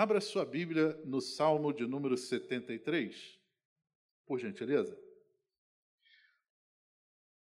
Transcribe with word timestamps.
Abra 0.00 0.20
sua 0.20 0.44
Bíblia 0.44 0.96
no 1.04 1.20
Salmo 1.20 1.72
de 1.72 1.84
número 1.84 2.16
73, 2.16 3.36
por 4.24 4.38
gentileza. 4.38 4.96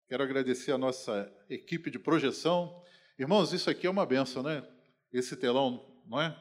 Quero 0.08 0.24
agradecer 0.24 0.71
a 0.71 0.77
nossa 0.79 1.31
equipe 1.47 1.91
de 1.91 1.99
projeção. 1.99 2.83
Irmãos, 3.20 3.54
isso 3.54 3.70
aqui 3.70 3.85
é 3.85 3.89
uma 3.91 4.04
benção, 4.04 4.41
né? 4.41 4.67
Esse 5.13 5.38
telão, 5.38 6.01
não 6.07 6.20
é? 6.20 6.35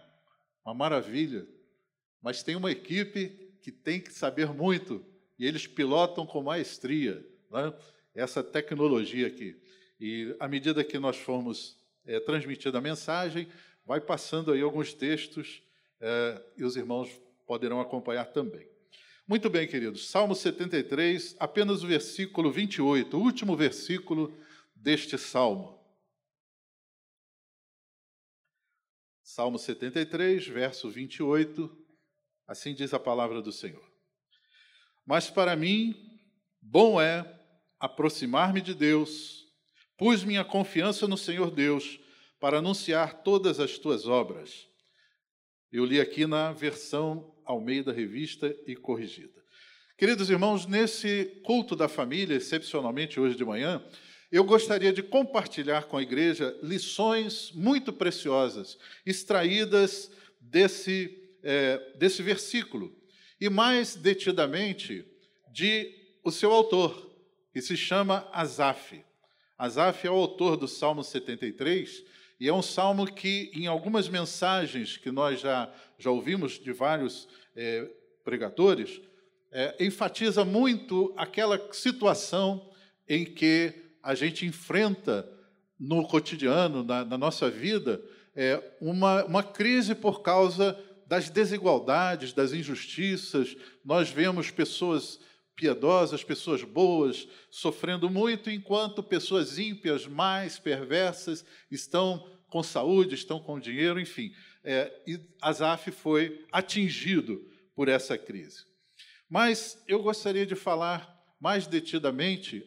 Uma 0.64 0.72
maravilha. 0.72 1.46
Mas 2.22 2.42
tem 2.42 2.56
uma 2.56 2.72
equipe 2.72 3.58
que 3.60 3.70
tem 3.70 4.00
que 4.00 4.10
saber 4.10 4.50
muito 4.50 5.04
e 5.38 5.44
eles 5.44 5.66
pilotam 5.66 6.26
com 6.26 6.42
maestria 6.42 7.22
né? 7.50 7.78
essa 8.14 8.42
tecnologia 8.42 9.26
aqui. 9.26 9.60
E 10.00 10.34
à 10.40 10.48
medida 10.48 10.82
que 10.82 10.98
nós 10.98 11.18
formos 11.18 11.78
é, 12.06 12.18
transmitindo 12.18 12.78
a 12.78 12.80
mensagem, 12.80 13.46
vai 13.84 14.00
passando 14.00 14.52
aí 14.52 14.62
alguns 14.62 14.94
textos 14.94 15.67
é, 16.00 16.42
e 16.56 16.64
os 16.64 16.76
irmãos 16.76 17.10
poderão 17.46 17.80
acompanhar 17.80 18.26
também. 18.26 18.68
Muito 19.26 19.50
bem, 19.50 19.66
queridos. 19.66 20.08
Salmo 20.08 20.34
73, 20.34 21.36
apenas 21.38 21.82
o 21.82 21.86
versículo 21.86 22.50
28, 22.50 23.16
o 23.16 23.20
último 23.20 23.56
versículo 23.56 24.34
deste 24.74 25.18
salmo. 25.18 25.78
Salmo 29.22 29.58
73, 29.58 30.46
verso 30.46 30.88
28, 30.88 31.70
assim 32.46 32.74
diz 32.74 32.94
a 32.94 32.98
palavra 32.98 33.42
do 33.42 33.52
Senhor. 33.52 33.86
Mas 35.04 35.30
para 35.30 35.54
mim, 35.54 35.94
bom 36.60 37.00
é 37.00 37.38
aproximar-me 37.78 38.60
de 38.60 38.74
Deus, 38.74 39.46
pus 39.96 40.24
minha 40.24 40.44
confiança 40.44 41.06
no 41.06 41.16
Senhor 41.16 41.50
Deus 41.50 42.00
para 42.40 42.58
anunciar 42.58 43.22
todas 43.22 43.60
as 43.60 43.78
tuas 43.78 44.06
obras. 44.06 44.67
Eu 45.70 45.84
li 45.84 46.00
aqui 46.00 46.26
na 46.26 46.50
versão 46.50 47.30
Almeida 47.44 47.92
Revista 47.92 48.56
e 48.66 48.74
Corrigida. 48.74 49.44
Queridos 49.98 50.30
irmãos, 50.30 50.64
nesse 50.64 51.26
culto 51.44 51.76
da 51.76 51.88
família, 51.88 52.36
excepcionalmente 52.36 53.20
hoje 53.20 53.36
de 53.36 53.44
manhã, 53.44 53.84
eu 54.32 54.44
gostaria 54.44 54.90
de 54.94 55.02
compartilhar 55.02 55.84
com 55.84 55.98
a 55.98 56.02
igreja 56.02 56.58
lições 56.62 57.52
muito 57.52 57.92
preciosas, 57.92 58.78
extraídas 59.04 60.10
desse, 60.40 61.14
é, 61.42 61.78
desse 61.98 62.22
versículo, 62.22 62.96
e 63.38 63.50
mais 63.50 63.94
detidamente 63.94 65.04
de 65.52 65.94
o 66.24 66.30
seu 66.30 66.50
autor, 66.50 67.14
que 67.52 67.60
se 67.60 67.76
chama 67.76 68.26
Asaf. 68.32 69.04
Asaf 69.58 70.06
é 70.06 70.10
o 70.10 70.14
autor 70.14 70.56
do 70.56 70.66
Salmo 70.66 71.04
73, 71.04 72.04
e 72.40 72.48
é 72.48 72.52
um 72.52 72.62
salmo 72.62 73.06
que, 73.06 73.50
em 73.54 73.66
algumas 73.66 74.08
mensagens 74.08 74.96
que 74.96 75.10
nós 75.10 75.40
já, 75.40 75.72
já 75.98 76.10
ouvimos 76.10 76.58
de 76.58 76.72
vários 76.72 77.28
é, 77.56 77.90
pregadores, 78.22 79.00
é, 79.50 79.74
enfatiza 79.80 80.44
muito 80.44 81.12
aquela 81.16 81.60
situação 81.72 82.70
em 83.08 83.24
que 83.24 83.74
a 84.02 84.14
gente 84.14 84.46
enfrenta 84.46 85.28
no 85.78 86.06
cotidiano, 86.06 86.84
na, 86.84 87.04
na 87.04 87.18
nossa 87.18 87.50
vida, 87.50 88.00
é, 88.36 88.62
uma, 88.80 89.24
uma 89.24 89.42
crise 89.42 89.94
por 89.94 90.22
causa 90.22 90.78
das 91.06 91.30
desigualdades, 91.30 92.32
das 92.32 92.52
injustiças. 92.52 93.56
Nós 93.84 94.10
vemos 94.10 94.50
pessoas 94.50 95.18
piedosas, 95.58 96.22
pessoas 96.22 96.62
boas, 96.62 97.26
sofrendo 97.50 98.08
muito, 98.08 98.48
enquanto 98.48 99.02
pessoas 99.02 99.58
ímpias, 99.58 100.06
mais 100.06 100.56
perversas, 100.56 101.44
estão 101.68 102.30
com 102.48 102.62
saúde, 102.62 103.16
estão 103.16 103.40
com 103.40 103.58
dinheiro, 103.58 104.00
enfim. 104.00 104.32
É, 104.62 105.02
e 105.04 105.20
Azaf 105.42 105.90
foi 105.90 106.46
atingido 106.52 107.44
por 107.74 107.88
essa 107.88 108.16
crise. 108.16 108.64
Mas 109.28 109.82
eu 109.88 110.00
gostaria 110.00 110.46
de 110.46 110.54
falar 110.54 111.12
mais 111.40 111.66
detidamente 111.66 112.64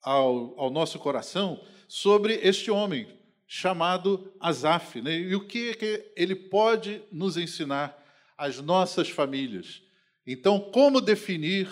ao, 0.00 0.58
ao 0.58 0.70
nosso 0.70 1.00
coração 1.00 1.64
sobre 1.88 2.34
este 2.34 2.70
homem 2.70 3.08
chamado 3.44 4.32
Azaf, 4.38 5.02
né? 5.02 5.18
e 5.18 5.34
o 5.34 5.46
que, 5.46 5.74
que 5.74 6.12
ele 6.16 6.36
pode 6.36 7.02
nos 7.10 7.36
ensinar 7.36 8.00
às 8.38 8.60
nossas 8.60 9.10
famílias. 9.10 9.82
Então, 10.26 10.60
como 10.60 11.00
definir 11.00 11.68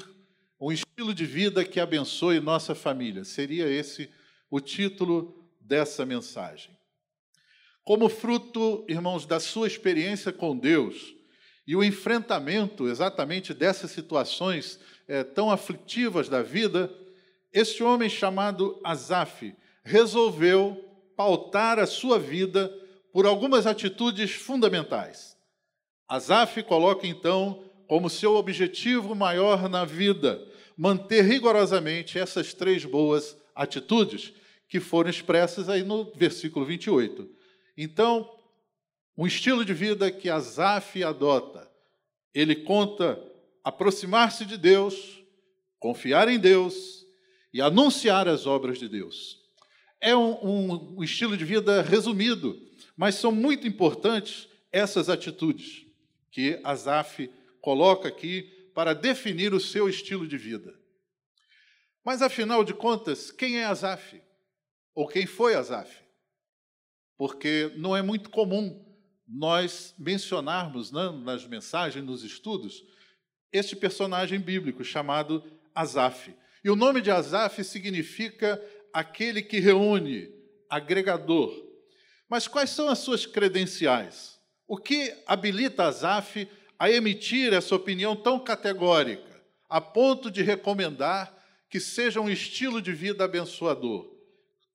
um 0.61 0.71
estilo 0.71 1.15
de 1.15 1.25
vida 1.25 1.65
que 1.65 1.81
abençoe 1.81 2.39
nossa 2.39 2.75
família? 2.75 3.25
Seria 3.25 3.67
esse 3.67 4.11
o 4.51 4.61
título 4.61 5.49
dessa 5.59 6.05
mensagem. 6.05 6.77
Como 7.83 8.11
fruto, 8.11 8.85
irmãos, 8.87 9.25
da 9.25 9.41
sua 9.41 9.67
experiência 9.67 10.33
com 10.33 10.57
Deus 10.57 11.15
e 11.67 11.75
o 11.75 11.83
enfrentamento 11.83 12.89
exatamente 12.89 13.55
dessas 13.55 13.91
situações 13.91 14.79
é, 15.09 15.25
tão 15.25 15.51
aflitivas 15.51 16.29
da 16.29 16.43
vida, 16.43 16.93
este 17.53 17.83
homem 17.83 18.11
chamado 18.11 18.79
Asaf 18.85 19.55
resolveu 19.83 20.85
pautar 21.17 21.79
a 21.79 21.87
sua 21.87 22.19
vida 22.19 22.71
por 23.13 23.25
algumas 23.25 23.67
atitudes 23.67 24.33
fundamentais. 24.33 25.37
Asaf 26.07 26.63
coloca 26.65 27.07
então 27.07 27.65
como 27.89 28.11
seu 28.11 28.37
objetivo 28.37 29.15
maior 29.15 29.69
na 29.69 29.85
vida 29.85 30.50
manter 30.81 31.21
rigorosamente 31.21 32.19
essas 32.19 32.55
três 32.55 32.87
boas 32.87 33.37
atitudes 33.55 34.33
que 34.67 34.81
foram 34.81 35.11
expressas 35.11 35.69
aí 35.69 35.83
no 35.83 36.11
versículo 36.15 36.65
28. 36.65 37.29
Então, 37.77 38.35
um 39.15 39.27
estilo 39.27 39.63
de 39.63 39.75
vida 39.75 40.11
que 40.11 40.31
Asaf 40.31 41.05
adota, 41.05 41.71
ele 42.33 42.57
conta 42.57 43.23
aproximar-se 43.63 44.47
de 44.47 44.57
Deus, 44.57 45.23
confiar 45.79 46.29
em 46.29 46.39
Deus 46.39 47.05
e 47.53 47.61
anunciar 47.61 48.27
as 48.27 48.47
obras 48.47 48.79
de 48.79 48.89
Deus. 48.89 49.39
É 50.01 50.17
um, 50.17 50.97
um, 50.97 51.05
estilo 51.05 51.37
de 51.37 51.45
vida 51.45 51.83
resumido, 51.83 52.59
mas 52.97 53.17
são 53.17 53.31
muito 53.31 53.69
importantes 53.69 54.49
essas 54.73 55.11
atitudes 55.11 55.85
que 56.31 56.59
Asaf 56.65 57.31
coloca 57.61 58.09
aqui 58.09 58.60
para 58.75 58.95
definir 58.95 59.53
o 59.53 59.61
seu 59.61 59.89
estilo 59.89 60.27
de 60.27 60.37
vida. 60.37 60.79
Mas, 62.05 62.23
afinal 62.23 62.65
de 62.65 62.73
contas, 62.73 63.31
quem 63.31 63.59
é 63.59 63.65
Asaf? 63.65 64.21
Ou 64.95 65.07
quem 65.07 65.27
foi 65.27 65.55
Asaf? 65.55 65.95
Porque 67.17 67.73
não 67.77 67.97
é 67.97 68.03
muito 68.03 68.31
comum 68.31 68.87
nós 69.29 69.95
mencionarmos 69.99 70.91
né, 70.91 71.11
nas 71.23 71.47
mensagens, 71.47 72.05
nos 72.05 72.25
estudos, 72.25 72.85
este 73.53 73.77
personagem 73.77 74.41
bíblico 74.41 74.83
chamado 74.83 75.45
Asaf. 75.75 76.35
E 76.65 76.71
o 76.71 76.77
nome 76.77 77.01
de 77.01 77.11
Asaf 77.11 77.63
significa 77.63 78.61
aquele 78.93 79.43
que 79.43 79.61
reúne, 79.61 80.29
agregador. 80.69 81.53
Mas 82.29 82.49
quais 82.49 82.71
são 82.71 82.89
as 82.89 82.99
suas 82.99 83.27
credenciais? 83.27 84.39
O 84.67 84.77
que 84.77 85.15
habilita 85.27 85.85
Asaf 85.85 86.49
a 86.81 86.91
emitir 86.91 87.53
essa 87.53 87.77
opinião 87.77 88.17
tão 88.17 88.41
categórica, 88.41 89.39
a 89.69 89.83
ponto 89.83 90.31
de 90.31 90.43
recomendar 90.43 91.37
que 91.69 91.79
seja 91.79 92.23
um 92.23 92.31
estilo 92.31 92.81
de 92.81 92.91
vida 92.91 93.23
abençoador? 93.23 94.11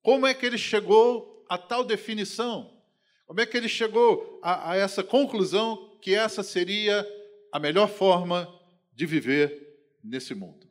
Como 0.02 0.24
é 0.24 0.32
que 0.32 0.46
ele 0.46 0.56
chegou 0.56 1.44
a 1.48 1.58
tal 1.58 1.82
definição? 1.82 2.80
Como 3.26 3.40
é 3.40 3.44
que 3.44 3.56
ele 3.56 3.68
chegou 3.68 4.38
a, 4.40 4.70
a 4.70 4.76
essa 4.76 5.02
conclusão 5.02 5.98
que 6.00 6.14
essa 6.14 6.44
seria 6.44 7.04
a 7.52 7.58
melhor 7.58 7.88
forma 7.88 8.48
de 8.94 9.04
viver 9.04 9.76
nesse 10.02 10.32
mundo? 10.32 10.64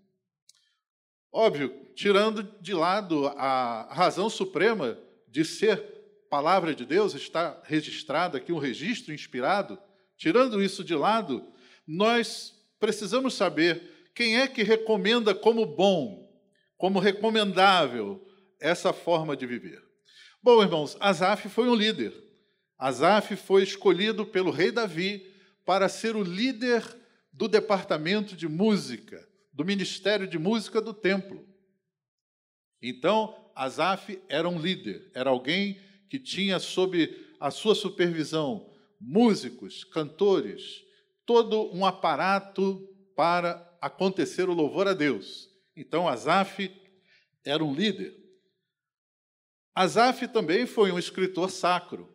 Óbvio, 1.34 1.86
tirando 1.96 2.44
de 2.62 2.74
lado 2.74 3.28
a 3.28 3.94
razão 3.94 4.30
suprema 4.30 4.98
de 5.28 5.44
ser 5.44 5.84
palavra 6.30 6.74
de 6.74 6.86
Deus, 6.86 7.14
está 7.14 7.62
registrado 7.66 8.38
aqui 8.38 8.54
um 8.54 8.58
registro 8.58 9.14
inspirado, 9.14 9.78
Tirando 10.18 10.64
isso 10.64 10.84
de 10.84 10.96
lado, 10.96 11.46
nós 11.88 12.54
precisamos 12.80 13.34
saber 13.34 14.10
quem 14.14 14.38
é 14.38 14.48
que 14.48 14.64
recomenda 14.64 15.36
como 15.36 15.66
bom, 15.66 16.26
como 16.78 17.00
recomendável 17.00 18.26
essa 18.60 18.94
forma 18.94 19.36
de 19.36 19.46
viver. 19.46 19.84
Bom, 20.42 20.62
irmãos, 20.62 20.96
Asaf 21.00 21.50
foi 21.50 21.68
um 21.68 21.76
líder. 21.76 22.14
Asaf 22.78 23.36
foi 23.36 23.64
escolhido 23.64 24.26
pelo 24.26 24.52
rei 24.52 24.72
Davi 24.72 25.26
para 25.66 25.90
ser 25.90 26.16
o 26.16 26.24
líder 26.24 26.84
do 27.32 27.48
departamento 27.48 28.36
de 28.36 28.48
música, 28.48 29.28
do 29.52 29.66
ministério 29.66 30.28
de 30.28 30.38
música 30.38 30.80
do 30.80 30.94
templo. 30.94 31.46
Então, 32.82 33.52
Asaf 33.56 34.22
era 34.30 34.48
um 34.48 34.60
líder, 34.60 35.10
era 35.14 35.30
alguém 35.30 35.80
que 36.10 36.20
tinha 36.20 36.60
sob 36.60 37.14
a 37.40 37.50
sua 37.50 37.74
supervisão 37.74 38.70
músicos, 39.00 39.84
cantores, 39.84 40.84
todo 41.26 41.74
um 41.76 41.86
aparato 41.86 42.88
para 43.16 43.78
acontecer 43.82 44.50
o 44.50 44.54
louvor 44.54 44.88
a 44.88 44.94
Deus. 44.94 45.50
Então, 45.76 46.08
Asaf 46.08 46.72
era 47.44 47.64
um 47.64 47.74
líder. 47.74 48.16
Asaf 49.74 50.28
também 50.28 50.66
foi 50.66 50.92
um 50.92 51.00
escritor 51.00 51.50
sacro. 51.50 52.14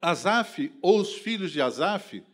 Asaf, 0.00 0.72
ou 0.82 1.00
os 1.00 1.14
filhos 1.14 1.50
de 1.50 1.60
Asaf, 1.60 2.24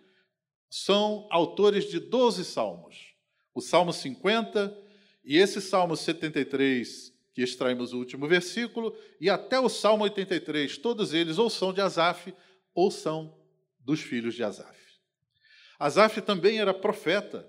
são 0.68 1.26
autores 1.30 1.90
de 1.90 1.98
12 1.98 2.44
salmos. 2.44 3.14
O 3.54 3.60
Salmo 3.60 3.92
50 3.92 4.76
e 5.24 5.36
esse 5.36 5.60
Salmo 5.60 5.96
73, 5.96 7.12
que 7.34 7.42
extraímos 7.42 7.92
o 7.92 7.98
último 7.98 8.26
versículo, 8.26 8.96
e 9.20 9.28
até 9.28 9.58
o 9.58 9.68
Salmo 9.68 10.04
83, 10.04 10.78
todos 10.78 11.12
eles 11.12 11.38
ou 11.38 11.50
são 11.50 11.72
de 11.72 11.80
Asaf 11.80 12.32
ou 12.74 12.90
são 12.90 13.39
dos 13.80 14.00
filhos 14.00 14.34
de 14.34 14.44
Asaf. 14.44 14.78
Asaf 15.78 16.20
também 16.20 16.60
era 16.60 16.74
profeta. 16.74 17.48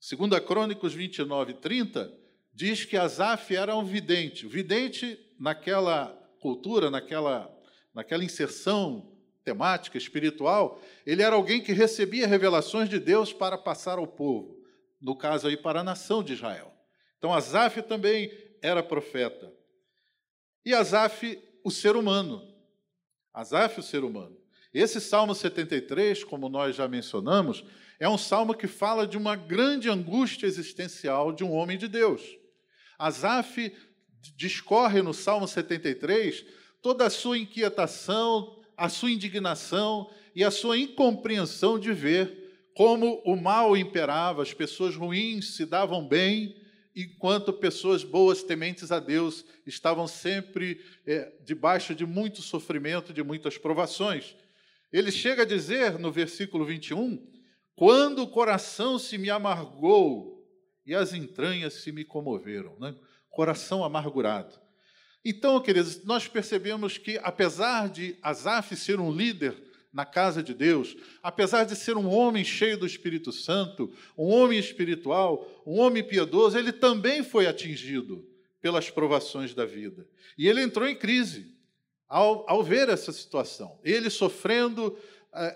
Segundo 0.00 0.34
a 0.34 0.40
Crônicos 0.40 0.94
29 0.94 1.54
30, 1.54 2.12
diz 2.52 2.84
que 2.84 2.96
Asaf 2.96 3.54
era 3.54 3.76
um 3.76 3.84
vidente. 3.84 4.46
O 4.46 4.48
vidente, 4.48 5.18
naquela 5.38 6.08
cultura, 6.40 6.90
naquela, 6.90 7.54
naquela 7.92 8.24
inserção 8.24 9.12
temática 9.44 9.98
espiritual, 9.98 10.80
ele 11.04 11.22
era 11.22 11.36
alguém 11.36 11.62
que 11.62 11.72
recebia 11.72 12.26
revelações 12.26 12.88
de 12.88 12.98
Deus 12.98 13.32
para 13.32 13.58
passar 13.58 13.98
ao 13.98 14.06
povo, 14.06 14.58
no 15.00 15.16
caso 15.16 15.48
aí 15.48 15.56
para 15.56 15.80
a 15.80 15.84
nação 15.84 16.22
de 16.22 16.32
Israel. 16.32 16.72
Então 17.18 17.32
Asaf 17.32 17.82
também 17.82 18.32
era 18.62 18.82
profeta. 18.82 19.52
E 20.64 20.72
Asaf, 20.72 21.38
o 21.62 21.70
ser 21.70 21.94
humano. 21.94 22.42
Asaf, 23.32 23.80
o 23.80 23.82
ser 23.82 24.02
humano. 24.02 24.43
Esse 24.74 25.00
Salmo 25.00 25.36
73, 25.36 26.24
como 26.24 26.48
nós 26.48 26.74
já 26.74 26.88
mencionamos, 26.88 27.64
é 28.00 28.08
um 28.08 28.18
salmo 28.18 28.52
que 28.52 28.66
fala 28.66 29.06
de 29.06 29.16
uma 29.16 29.36
grande 29.36 29.88
angústia 29.88 30.48
existencial 30.48 31.32
de 31.32 31.44
um 31.44 31.52
homem 31.52 31.78
de 31.78 31.86
Deus. 31.86 32.20
Asaf 32.98 33.72
discorre 34.36 35.00
no 35.00 35.14
Salmo 35.14 35.46
73 35.46 36.44
toda 36.82 37.06
a 37.06 37.10
sua 37.10 37.38
inquietação, 37.38 38.60
a 38.76 38.88
sua 38.88 39.12
indignação 39.12 40.10
e 40.34 40.42
a 40.42 40.50
sua 40.50 40.76
incompreensão 40.76 41.78
de 41.78 41.92
ver 41.92 42.42
como 42.74 43.22
o 43.24 43.36
mal 43.36 43.76
imperava, 43.76 44.42
as 44.42 44.52
pessoas 44.52 44.96
ruins 44.96 45.54
se 45.54 45.64
davam 45.64 46.06
bem, 46.06 46.56
enquanto 46.96 47.52
pessoas 47.52 48.02
boas, 48.02 48.42
tementes 48.42 48.90
a 48.90 48.98
Deus, 48.98 49.44
estavam 49.64 50.08
sempre 50.08 50.80
é, 51.06 51.32
debaixo 51.44 51.94
de 51.94 52.04
muito 52.04 52.42
sofrimento, 52.42 53.12
de 53.12 53.22
muitas 53.22 53.56
provações. 53.56 54.34
Ele 54.94 55.10
chega 55.10 55.42
a 55.42 55.44
dizer 55.44 55.98
no 55.98 56.12
versículo 56.12 56.64
21: 56.64 57.20
Quando 57.74 58.22
o 58.22 58.28
coração 58.28 58.96
se 58.96 59.18
me 59.18 59.28
amargou 59.28 60.48
e 60.86 60.94
as 60.94 61.12
entranhas 61.12 61.82
se 61.82 61.90
me 61.90 62.04
comoveram, 62.04 62.78
né? 62.78 62.94
coração 63.28 63.82
amargurado. 63.82 64.54
Então, 65.24 65.60
queridos, 65.60 66.04
nós 66.04 66.28
percebemos 66.28 66.96
que, 66.96 67.18
apesar 67.24 67.88
de 67.88 68.16
Asaf 68.22 68.76
ser 68.76 69.00
um 69.00 69.10
líder 69.10 69.60
na 69.92 70.04
casa 70.04 70.40
de 70.44 70.54
Deus, 70.54 70.94
apesar 71.20 71.64
de 71.64 71.74
ser 71.74 71.96
um 71.96 72.08
homem 72.08 72.44
cheio 72.44 72.78
do 72.78 72.86
Espírito 72.86 73.32
Santo, 73.32 73.92
um 74.16 74.28
homem 74.28 74.60
espiritual, 74.60 75.44
um 75.66 75.80
homem 75.80 76.04
piedoso, 76.04 76.56
ele 76.56 76.72
também 76.72 77.24
foi 77.24 77.48
atingido 77.48 78.24
pelas 78.60 78.90
provações 78.90 79.54
da 79.54 79.66
vida. 79.66 80.06
E 80.38 80.46
ele 80.46 80.62
entrou 80.62 80.86
em 80.86 80.94
crise 80.94 81.53
ao, 82.14 82.48
ao 82.48 82.62
ver 82.62 82.88
essa 82.88 83.10
situação. 83.10 83.76
Ele 83.82 84.08
sofrendo, 84.08 84.86
uh, 84.86 84.96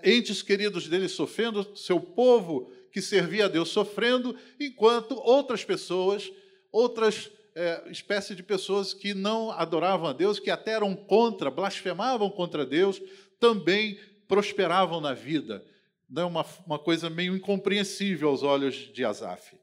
entes 0.02 0.42
queridos 0.42 0.88
dele 0.88 1.08
sofrendo, 1.08 1.64
seu 1.76 2.00
povo 2.00 2.72
que 2.90 3.00
servia 3.00 3.44
a 3.44 3.48
Deus 3.48 3.68
sofrendo, 3.68 4.36
enquanto 4.58 5.14
outras 5.14 5.64
pessoas, 5.64 6.28
outras 6.72 7.30
é, 7.54 7.88
espécie 7.88 8.34
de 8.34 8.42
pessoas 8.42 8.92
que 8.92 9.14
não 9.14 9.52
adoravam 9.52 10.08
a 10.08 10.12
Deus, 10.12 10.40
que 10.40 10.50
até 10.50 10.72
eram 10.72 10.96
contra, 10.96 11.48
blasfemavam 11.48 12.28
contra 12.28 12.66
Deus, 12.66 13.00
também 13.38 13.96
prosperavam 14.26 15.00
na 15.00 15.14
vida. 15.14 15.64
Não 16.10 16.22
é 16.22 16.26
uma, 16.26 16.46
uma 16.66 16.78
coisa 16.78 17.08
meio 17.08 17.36
incompreensível 17.36 18.30
aos 18.30 18.42
olhos 18.42 18.92
de 18.92 19.04
Asaf. 19.04 19.56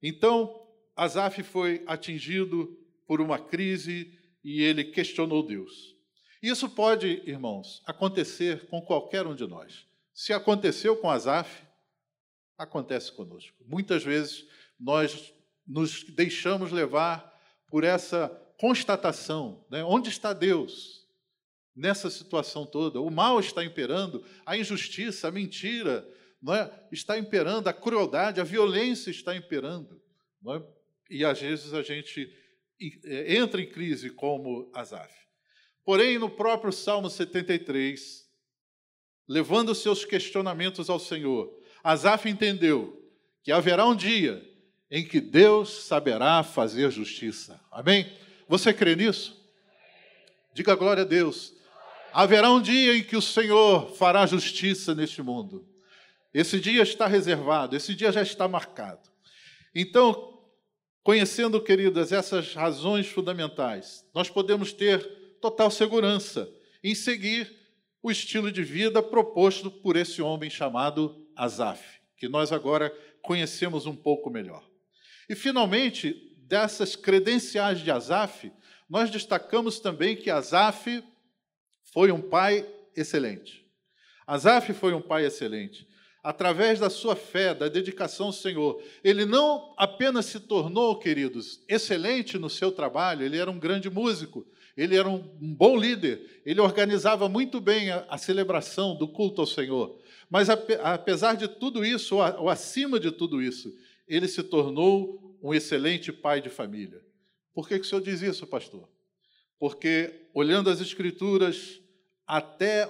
Então, 0.00 0.54
Asaf 0.94 1.42
foi 1.42 1.82
atingido 1.84 2.78
por 3.08 3.20
uma 3.20 3.40
crise 3.40 4.16
e 4.44 4.62
ele 4.62 4.84
questionou 4.84 5.44
Deus. 5.44 6.00
Isso 6.42 6.68
pode, 6.68 7.22
irmãos, 7.24 7.80
acontecer 7.86 8.66
com 8.66 8.82
qualquer 8.82 9.26
um 9.26 9.34
de 9.34 9.46
nós. 9.46 9.86
Se 10.12 10.32
aconteceu 10.32 10.96
com 10.96 11.08
Asaf, 11.08 11.62
acontece 12.58 13.12
conosco. 13.12 13.56
Muitas 13.64 14.02
vezes 14.02 14.44
nós 14.78 15.32
nos 15.66 16.02
deixamos 16.02 16.72
levar 16.72 17.32
por 17.68 17.84
essa 17.84 18.28
constatação. 18.58 19.64
Né? 19.70 19.84
Onde 19.84 20.08
está 20.08 20.32
Deus 20.32 21.06
nessa 21.74 22.10
situação 22.10 22.66
toda? 22.66 23.00
O 23.00 23.10
mal 23.10 23.38
está 23.38 23.64
imperando, 23.64 24.24
a 24.44 24.56
injustiça, 24.56 25.28
a 25.28 25.30
mentira 25.30 26.06
é? 26.50 26.70
está 26.90 27.16
imperando, 27.16 27.68
a 27.68 27.72
crueldade, 27.72 28.40
a 28.40 28.44
violência 28.44 29.10
está 29.10 29.34
imperando. 29.36 30.02
É? 30.48 30.62
E 31.08 31.24
às 31.24 31.40
vezes 31.40 31.72
a 31.72 31.82
gente 31.82 32.28
é, 33.04 33.36
entra 33.36 33.60
em 33.60 33.70
crise 33.70 34.10
como 34.10 34.70
Asaf. 34.74 35.22
Porém, 35.84 36.18
no 36.18 36.30
próprio 36.30 36.72
Salmo 36.72 37.10
73, 37.10 38.28
levando 39.28 39.74
seus 39.74 40.04
questionamentos 40.04 40.88
ao 40.88 40.98
Senhor, 40.98 41.52
Asaf 41.82 42.28
entendeu 42.28 43.02
que 43.42 43.50
haverá 43.50 43.86
um 43.86 43.96
dia 43.96 44.42
em 44.90 45.04
que 45.04 45.20
Deus 45.20 45.84
saberá 45.84 46.42
fazer 46.42 46.90
justiça. 46.90 47.60
Amém? 47.70 48.12
Você 48.48 48.72
crê 48.72 48.94
nisso? 48.94 49.40
Diga 50.54 50.74
glória 50.74 51.02
a 51.02 51.06
Deus. 51.06 51.54
Haverá 52.12 52.50
um 52.50 52.60
dia 52.60 52.94
em 52.94 53.02
que 53.02 53.16
o 53.16 53.22
Senhor 53.22 53.90
fará 53.96 54.26
justiça 54.26 54.94
neste 54.94 55.22
mundo. 55.22 55.66
Esse 56.32 56.60
dia 56.60 56.82
está 56.82 57.06
reservado, 57.06 57.74
esse 57.74 57.94
dia 57.94 58.12
já 58.12 58.22
está 58.22 58.46
marcado. 58.46 59.10
Então, 59.74 60.38
conhecendo, 61.02 61.60
queridas, 61.60 62.12
essas 62.12 62.54
razões 62.54 63.06
fundamentais, 63.06 64.04
nós 64.14 64.28
podemos 64.28 64.72
ter 64.72 65.21
total 65.42 65.72
segurança 65.72 66.48
em 66.84 66.94
seguir 66.94 67.52
o 68.00 68.10
estilo 68.10 68.50
de 68.50 68.62
vida 68.62 69.02
proposto 69.02 69.70
por 69.70 69.96
esse 69.96 70.22
homem 70.22 70.48
chamado 70.48 71.26
Asaf, 71.36 72.00
que 72.16 72.28
nós 72.28 72.52
agora 72.52 72.90
conhecemos 73.20 73.84
um 73.84 73.94
pouco 73.94 74.30
melhor. 74.30 74.64
E, 75.28 75.34
finalmente, 75.34 76.32
dessas 76.38 76.94
credenciais 76.94 77.80
de 77.80 77.90
Asaf, 77.90 78.52
nós 78.88 79.10
destacamos 79.10 79.80
também 79.80 80.16
que 80.16 80.30
Asaf 80.30 81.02
foi 81.92 82.12
um 82.12 82.20
pai 82.20 82.66
excelente. 82.96 83.66
Asaf 84.26 84.72
foi 84.72 84.94
um 84.94 85.02
pai 85.02 85.26
excelente. 85.26 85.88
Através 86.22 86.78
da 86.78 86.88
sua 86.88 87.16
fé, 87.16 87.52
da 87.52 87.66
dedicação 87.66 88.26
ao 88.26 88.32
Senhor, 88.32 88.80
ele 89.02 89.24
não 89.24 89.74
apenas 89.76 90.26
se 90.26 90.38
tornou, 90.38 90.96
queridos, 91.00 91.64
excelente 91.68 92.38
no 92.38 92.48
seu 92.48 92.70
trabalho, 92.70 93.24
ele 93.24 93.38
era 93.38 93.50
um 93.50 93.58
grande 93.58 93.90
músico, 93.90 94.46
ele 94.76 94.96
era 94.96 95.08
um, 95.08 95.18
bom 95.54 95.76
líder, 95.76 96.42
ele 96.44 96.60
organizava 96.60 97.28
muito 97.28 97.60
bem 97.60 97.90
a, 97.90 98.06
a 98.08 98.18
celebração 98.18 98.96
do 98.96 99.08
culto 99.08 99.40
ao 99.40 99.46
Senhor. 99.46 99.98
Mas 100.30 100.48
apesar 100.48 101.34
de 101.34 101.46
tudo 101.46 101.84
isso, 101.84 102.16
ou 102.16 102.48
acima 102.48 102.98
de 102.98 103.10
tudo 103.10 103.42
isso, 103.42 103.72
ele 104.08 104.26
se 104.26 104.42
tornou 104.42 105.38
um 105.42 105.52
excelente 105.52 106.12
pai 106.12 106.40
de 106.40 106.48
família. 106.48 107.02
Por 107.52 107.68
que, 107.68 107.78
que 107.78 107.84
o 107.84 107.88
senhor 107.88 108.00
diz 108.00 108.22
isso, 108.22 108.46
pastor? 108.46 108.88
Porque, 109.58 110.28
olhando 110.32 110.70
as 110.70 110.80
Escrituras, 110.80 111.80
até 112.26 112.88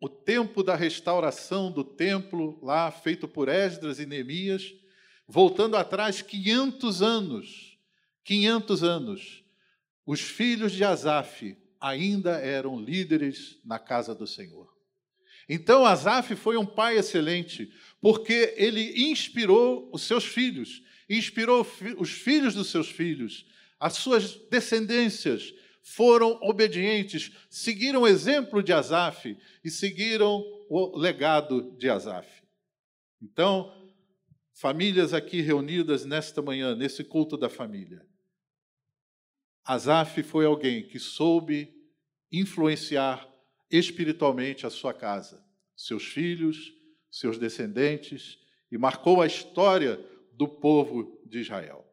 o 0.00 0.08
tempo 0.08 0.62
da 0.62 0.74
restauração 0.74 1.70
do 1.70 1.84
templo, 1.84 2.58
lá 2.62 2.90
feito 2.90 3.28
por 3.28 3.48
Esdras 3.48 3.98
e 3.98 4.06
Neemias, 4.06 4.72
voltando 5.26 5.76
atrás 5.76 6.22
500 6.22 7.02
anos, 7.02 7.78
500 8.24 8.82
anos, 8.82 9.44
os 10.08 10.22
filhos 10.22 10.72
de 10.72 10.82
Asaf 10.82 11.54
ainda 11.78 12.38
eram 12.38 12.80
líderes 12.80 13.60
na 13.62 13.78
casa 13.78 14.14
do 14.14 14.26
Senhor. 14.26 14.66
Então, 15.46 15.84
Asaf 15.84 16.34
foi 16.34 16.56
um 16.56 16.64
pai 16.64 16.96
excelente, 16.96 17.70
porque 18.00 18.54
ele 18.56 19.10
inspirou 19.10 19.90
os 19.92 20.00
seus 20.00 20.24
filhos, 20.24 20.82
inspirou 21.10 21.60
os 21.98 22.10
filhos 22.10 22.54
dos 22.54 22.70
seus 22.70 22.88
filhos, 22.88 23.44
as 23.78 23.98
suas 23.98 24.34
descendências 24.48 25.52
foram 25.82 26.38
obedientes, 26.40 27.30
seguiram 27.50 28.00
o 28.00 28.08
exemplo 28.08 28.62
de 28.62 28.72
Asaf 28.72 29.36
e 29.62 29.70
seguiram 29.70 30.42
o 30.70 30.96
legado 30.96 31.76
de 31.76 31.90
Asaf. 31.90 32.26
Então, 33.20 33.70
famílias 34.54 35.12
aqui 35.12 35.42
reunidas 35.42 36.06
nesta 36.06 36.40
manhã, 36.40 36.74
nesse 36.74 37.04
culto 37.04 37.36
da 37.36 37.50
família. 37.50 38.07
Asaf 39.68 40.22
foi 40.22 40.46
alguém 40.46 40.82
que 40.82 40.98
soube 40.98 41.70
influenciar 42.32 43.28
espiritualmente 43.70 44.66
a 44.66 44.70
sua 44.70 44.94
casa, 44.94 45.44
seus 45.76 46.04
filhos, 46.04 46.72
seus 47.10 47.36
descendentes, 47.36 48.38
e 48.72 48.78
marcou 48.78 49.20
a 49.20 49.26
história 49.26 50.00
do 50.32 50.48
povo 50.48 51.20
de 51.26 51.40
Israel. 51.40 51.86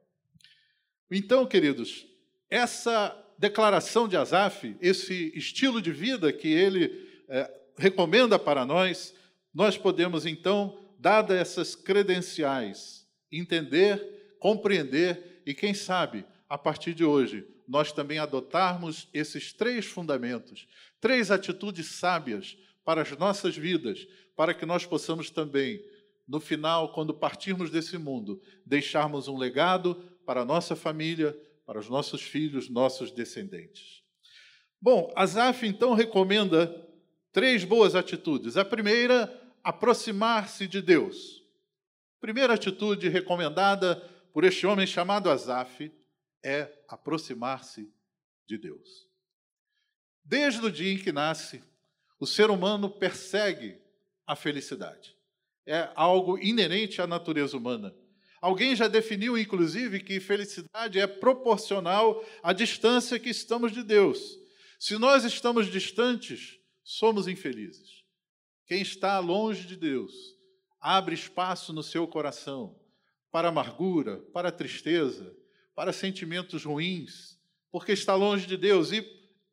Então, 1.12 1.46
queridos, 1.46 2.08
essa 2.50 3.14
declaração 3.38 4.08
de 4.08 4.16
Asaf, 4.16 4.78
esse 4.80 5.34
estilo 5.36 5.82
de 5.82 5.92
vida 5.92 6.32
que 6.32 6.48
ele 6.48 7.26
é, 7.28 7.52
recomenda 7.78 8.40
para 8.40 8.66
nós, 8.66 9.14
nós 9.54 9.78
podemos 9.78 10.26
então, 10.26 10.80
dadas 10.98 11.38
essas 11.38 11.76
credenciais, 11.76 13.06
entender, 13.30 14.38
compreender 14.40 15.42
e, 15.46 15.54
quem 15.54 15.74
sabe, 15.74 16.26
a 16.48 16.58
partir 16.58 16.94
de 16.94 17.04
hoje, 17.04 17.46
nós 17.68 17.92
também 17.92 18.20
adotarmos 18.20 19.08
esses 19.14 19.54
três 19.54 19.86
fundamentos, 19.86 20.68
três 21.00 21.32
atitudes 21.32 21.88
sábias 21.88 22.58
para 22.84 23.02
as 23.02 23.12
nossas 23.18 23.58
vidas, 23.58 24.08
para 24.36 24.54
que 24.54 24.66
nós 24.66 24.86
possamos 24.86 25.30
também, 25.30 25.84
no 26.28 26.40
final, 26.40 26.94
quando 26.94 27.14
partirmos 27.14 27.70
desse 27.70 27.98
mundo, 27.98 28.42
deixarmos 28.66 29.28
um 29.28 29.38
legado 29.38 29.96
para 30.26 30.42
a 30.42 30.46
nossa 30.46 30.76
família, 30.76 31.38
para 31.66 31.80
os 31.80 31.90
nossos 31.90 32.22
filhos, 32.22 32.70
nossos 32.70 33.12
descendentes. 33.12 34.04
Bom, 34.82 35.12
Asaf 35.16 35.66
então 35.66 35.94
recomenda 35.94 36.86
três 37.32 37.64
boas 37.64 37.96
atitudes. 37.96 38.56
A 38.56 38.64
primeira, 38.64 39.34
aproximar-se 39.64 40.68
de 40.68 40.82
Deus. 40.82 41.44
Primeira 42.22 42.54
atitude 42.54 43.10
recomendada 43.10 43.96
por 44.32 44.44
este 44.44 44.68
homem 44.68 44.86
chamado 44.86 45.30
Asaf 45.30 45.92
é 46.46 46.72
aproximar-se 46.88 47.92
de 48.46 48.56
Deus. 48.56 49.10
Desde 50.24 50.64
o 50.64 50.72
dia 50.72 50.94
em 50.94 50.98
que 51.00 51.12
nasce, 51.12 51.64
o 52.20 52.28
ser 52.28 52.52
humano 52.52 52.88
persegue 52.88 53.82
a 54.28 54.36
felicidade. 54.36 55.18
É 55.66 55.90
algo 55.96 56.38
inerente 56.38 57.02
à 57.02 57.08
natureza 57.08 57.58
humana. 57.58 57.96
Alguém 58.40 58.76
já 58.76 58.88
definiu, 58.88 59.36
inclusive, 59.36 60.00
que 60.00 60.20
felicidade 60.20 61.00
é 61.00 61.08
proporcional 61.08 62.24
à 62.44 62.54
distância 62.54 63.20
que 63.20 63.30
estamos 63.30 63.72
de 63.72 63.82
Deus. 63.82 64.38
Se 64.80 65.00
nós 65.00 65.24
estamos 65.24 65.66
distantes, 65.72 66.60
somos 66.84 67.28
infelizes. 67.28 68.04
Quem 68.68 68.84
está 68.84 69.18
longe 69.18 69.66
de 69.66 69.76
Deus 69.76 70.14
abre 70.80 71.16
espaço 71.16 71.74
no 71.74 71.82
seu 71.82 72.08
coração 72.08 72.80
para 73.32 73.48
amargura, 73.48 74.18
para 74.32 74.52
tristeza, 74.52 75.36
para 75.76 75.92
sentimentos 75.92 76.64
ruins, 76.64 77.38
porque 77.72 77.92
está 77.92 78.16
longe 78.16 78.48
de 78.48 78.56
Deus 78.56 78.92
e 78.92 79.06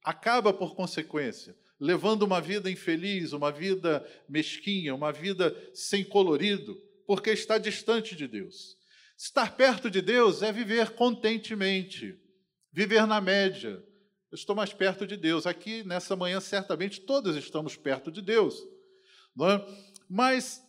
acaba, 0.04 0.52
por 0.52 0.74
consequência, 0.74 1.56
levando 1.78 2.22
uma 2.22 2.40
vida 2.40 2.70
infeliz, 2.70 3.32
uma 3.32 3.50
vida 3.50 4.06
mesquinha, 4.28 4.94
uma 4.94 5.12
vida 5.12 5.54
sem 5.74 6.04
colorido, 6.04 6.80
porque 7.06 7.30
está 7.30 7.58
distante 7.58 8.14
de 8.14 8.28
Deus. 8.28 8.78
Estar 9.18 9.56
perto 9.56 9.90
de 9.90 10.00
Deus 10.00 10.42
é 10.42 10.52
viver 10.52 10.90
contentemente, 10.90 12.18
viver 12.72 13.06
na 13.06 13.20
média. 13.20 13.84
Eu 14.30 14.36
estou 14.36 14.54
mais 14.54 14.72
perto 14.72 15.06
de 15.06 15.16
Deus. 15.16 15.46
Aqui, 15.46 15.84
nessa 15.84 16.16
manhã, 16.16 16.40
certamente 16.40 17.00
todos 17.00 17.36
estamos 17.36 17.76
perto 17.76 18.10
de 18.10 18.22
Deus. 18.22 18.56
É? 19.40 19.82
Mas 20.08 20.62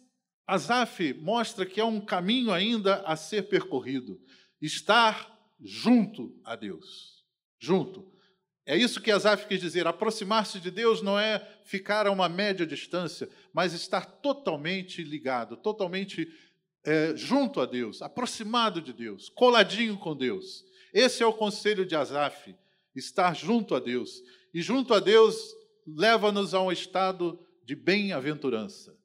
Asaf 0.46 1.14
mostra 1.14 1.66
que 1.66 1.80
há 1.80 1.86
um 1.86 2.02
caminho 2.02 2.52
ainda 2.52 2.96
a 3.06 3.16
ser 3.16 3.44
percorrido. 3.44 4.20
Estar 4.62 5.33
junto 5.64 6.40
a 6.44 6.56
Deus. 6.56 7.24
Junto. 7.60 8.12
É 8.66 8.78
isso 8.78 9.02
que 9.02 9.12
Asaf 9.12 9.48
quis 9.48 9.60
dizer. 9.60 9.88
Aproximar-se 9.88 10.60
de 10.60 10.70
Deus 10.70 11.02
não 11.02 11.20
é 11.20 11.40
ficar 11.64 12.08
a 12.08 12.12
uma 12.12 12.30
média 12.30 12.66
distância, 12.66 13.30
mas 13.54 13.74
estar 13.74 14.06
totalmente 14.06 15.04
ligado, 15.04 15.58
totalmente 15.58 16.28
é, 16.84 17.16
junto 17.16 17.62
a 17.62 17.66
Deus, 17.66 18.02
aproximado 18.02 18.82
de 18.82 18.92
Deus, 18.92 19.30
coladinho 19.30 19.98
com 19.98 20.16
Deus. 20.16 20.66
Esse 20.94 21.24
é 21.24 21.26
o 21.26 21.34
conselho 21.34 21.86
de 21.86 21.96
Asaf, 21.96 22.56
estar 22.96 23.36
junto 23.36 23.76
a 23.76 23.80
Deus. 23.80 24.22
E 24.54 24.62
junto 24.62 24.94
a 24.94 25.00
Deus 25.00 25.36
leva-nos 25.88 26.54
a 26.54 26.62
um 26.62 26.72
estado 26.72 27.40
de 27.66 27.76
bem-aventurança. 27.76 28.96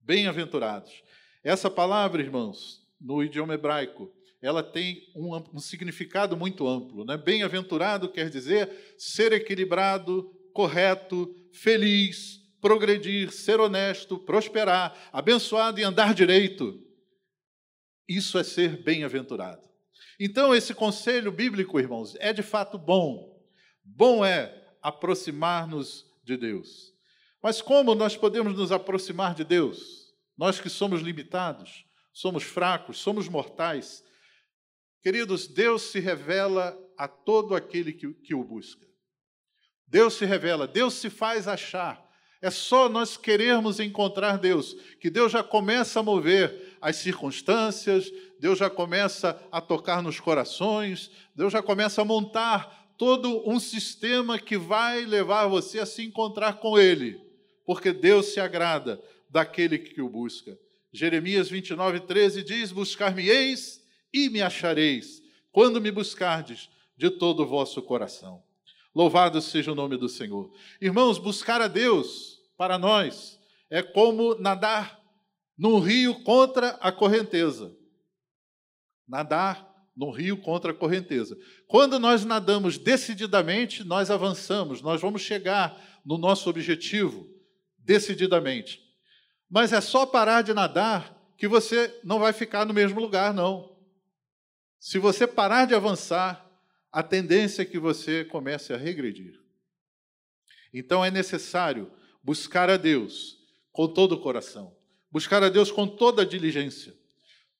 Bem-aventurados. 0.00 1.02
Essa 1.42 1.70
palavra, 1.70 2.22
irmãos, 2.22 2.82
no 3.00 3.22
idioma 3.22 3.54
hebraico, 3.54 4.13
ela 4.44 4.62
tem 4.62 5.10
um, 5.16 5.34
um 5.54 5.58
significado 5.58 6.36
muito 6.36 6.68
amplo. 6.68 7.02
Né? 7.02 7.16
Bem-aventurado 7.16 8.10
quer 8.10 8.28
dizer 8.28 8.94
ser 8.98 9.32
equilibrado, 9.32 10.30
correto, 10.52 11.34
feliz, 11.50 12.42
progredir, 12.60 13.32
ser 13.32 13.58
honesto, 13.58 14.18
prosperar, 14.18 14.94
abençoado 15.10 15.80
e 15.80 15.82
andar 15.82 16.12
direito. 16.12 16.78
Isso 18.06 18.36
é 18.36 18.44
ser 18.44 18.82
bem-aventurado. 18.82 19.66
Então, 20.20 20.54
esse 20.54 20.74
conselho 20.74 21.32
bíblico, 21.32 21.80
irmãos, 21.80 22.14
é 22.20 22.30
de 22.30 22.42
fato 22.42 22.76
bom. 22.76 23.42
Bom 23.82 24.22
é 24.22 24.62
aproximar-nos 24.82 26.04
de 26.22 26.36
Deus. 26.36 26.92
Mas 27.42 27.62
como 27.62 27.94
nós 27.94 28.14
podemos 28.14 28.54
nos 28.54 28.70
aproximar 28.70 29.34
de 29.34 29.42
Deus? 29.42 30.12
Nós 30.36 30.60
que 30.60 30.68
somos 30.68 31.00
limitados, 31.00 31.86
somos 32.12 32.42
fracos, 32.42 32.98
somos 32.98 33.26
mortais, 33.26 34.04
Queridos, 35.04 35.46
Deus 35.46 35.82
se 35.82 36.00
revela 36.00 36.74
a 36.96 37.06
todo 37.06 37.54
aquele 37.54 37.92
que, 37.92 38.10
que 38.14 38.34
o 38.34 38.42
busca. 38.42 38.86
Deus 39.86 40.14
se 40.14 40.24
revela, 40.24 40.66
Deus 40.66 40.94
se 40.94 41.10
faz 41.10 41.46
achar. 41.46 42.02
É 42.40 42.50
só 42.50 42.88
nós 42.88 43.14
querermos 43.14 43.80
encontrar 43.80 44.38
Deus, 44.38 44.74
que 44.98 45.10
Deus 45.10 45.30
já 45.30 45.42
começa 45.42 46.00
a 46.00 46.02
mover 46.02 46.78
as 46.80 46.96
circunstâncias, 46.96 48.10
Deus 48.40 48.58
já 48.58 48.70
começa 48.70 49.38
a 49.52 49.60
tocar 49.60 50.02
nos 50.02 50.18
corações, 50.18 51.10
Deus 51.34 51.52
já 51.52 51.62
começa 51.62 52.00
a 52.00 52.04
montar 52.04 52.94
todo 52.96 53.46
um 53.46 53.60
sistema 53.60 54.38
que 54.38 54.56
vai 54.56 55.04
levar 55.04 55.48
você 55.48 55.80
a 55.80 55.86
se 55.86 56.02
encontrar 56.02 56.60
com 56.60 56.78
Ele, 56.78 57.20
porque 57.66 57.92
Deus 57.92 58.32
se 58.32 58.40
agrada 58.40 58.98
daquele 59.28 59.78
que 59.78 60.00
o 60.00 60.08
busca. 60.08 60.58
Jeremias 60.90 61.50
29, 61.50 62.00
13 62.00 62.42
diz: 62.42 62.72
Buscar-me-eis 62.72 63.83
e 64.14 64.30
me 64.30 64.40
achareis, 64.40 65.20
quando 65.50 65.80
me 65.80 65.90
buscardes 65.90 66.70
de 66.96 67.10
todo 67.10 67.42
o 67.42 67.46
vosso 67.46 67.82
coração. 67.82 68.42
Louvado 68.94 69.42
seja 69.42 69.72
o 69.72 69.74
nome 69.74 69.96
do 69.96 70.08
Senhor. 70.08 70.52
Irmãos, 70.80 71.18
buscar 71.18 71.60
a 71.60 71.66
Deus 71.66 72.40
para 72.56 72.78
nós 72.78 73.40
é 73.68 73.82
como 73.82 74.36
nadar 74.36 75.00
num 75.58 75.80
rio 75.80 76.22
contra 76.22 76.70
a 76.80 76.92
correnteza. 76.92 77.76
Nadar 79.06 79.68
num 79.96 80.10
rio 80.10 80.36
contra 80.36 80.70
a 80.70 80.74
correnteza. 80.74 81.36
Quando 81.66 81.98
nós 81.98 82.24
nadamos 82.24 82.78
decididamente, 82.78 83.82
nós 83.82 84.12
avançamos, 84.12 84.80
nós 84.80 85.00
vamos 85.00 85.22
chegar 85.22 85.76
no 86.04 86.16
nosso 86.16 86.48
objetivo 86.48 87.28
decididamente. 87.78 88.80
Mas 89.50 89.72
é 89.72 89.80
só 89.80 90.06
parar 90.06 90.42
de 90.42 90.54
nadar 90.54 91.20
que 91.36 91.48
você 91.48 92.00
não 92.04 92.20
vai 92.20 92.32
ficar 92.32 92.64
no 92.64 92.72
mesmo 92.72 93.00
lugar, 93.00 93.34
não. 93.34 93.73
Se 94.84 94.98
você 94.98 95.26
parar 95.26 95.64
de 95.64 95.74
avançar, 95.74 96.46
a 96.92 97.02
tendência 97.02 97.62
é 97.62 97.64
que 97.64 97.78
você 97.78 98.22
comece 98.22 98.70
a 98.70 98.76
regredir. 98.76 99.40
Então 100.74 101.02
é 101.02 101.10
necessário 101.10 101.90
buscar 102.22 102.68
a 102.68 102.76
Deus 102.76 103.38
com 103.72 103.88
todo 103.88 104.12
o 104.12 104.20
coração, 104.20 104.76
buscar 105.10 105.42
a 105.42 105.48
Deus 105.48 105.72
com 105.72 105.88
toda 105.88 106.20
a 106.20 106.24
diligência, 106.26 106.94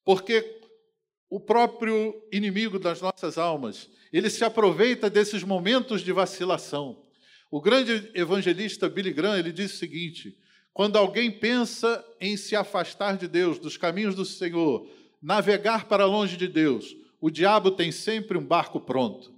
porque 0.05 0.61
o 1.31 1.41
próprio 1.41 2.15
inimigo 2.31 2.79
das 2.79 3.01
nossas 3.01 3.39
almas, 3.39 3.89
ele 4.13 4.29
se 4.29 4.45
aproveita 4.45 5.09
desses 5.09 5.43
momentos 5.43 6.03
de 6.03 6.13
vacilação. 6.13 7.07
O 7.51 7.59
grande 7.59 8.11
evangelista 8.13 8.87
Billy 8.87 9.15
Graham, 9.15 9.39
ele 9.39 9.51
diz 9.51 9.73
o 9.73 9.79
seguinte: 9.79 10.37
quando 10.75 10.99
alguém 10.99 11.31
pensa 11.31 12.05
em 12.21 12.37
se 12.37 12.55
afastar 12.55 13.17
de 13.17 13.27
Deus, 13.27 13.59
dos 13.59 13.79
caminhos 13.79 14.15
do 14.15 14.27
Senhor, 14.27 14.87
navegar 15.23 15.89
para 15.89 16.05
longe 16.05 16.37
de 16.37 16.49
Deus, 16.49 17.03
o 17.25 17.31
diabo 17.31 17.71
tem 17.71 17.91
sempre 17.91 18.37
um 18.37 18.45
barco 18.45 18.79
pronto. 18.79 19.35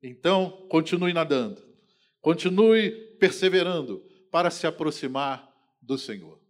Então, 0.00 0.64
continue 0.70 1.12
nadando, 1.12 1.60
continue 2.20 2.92
perseverando 3.18 3.98
para 4.30 4.48
se 4.48 4.64
aproximar 4.64 5.52
do 5.82 5.98
Senhor. 5.98 6.40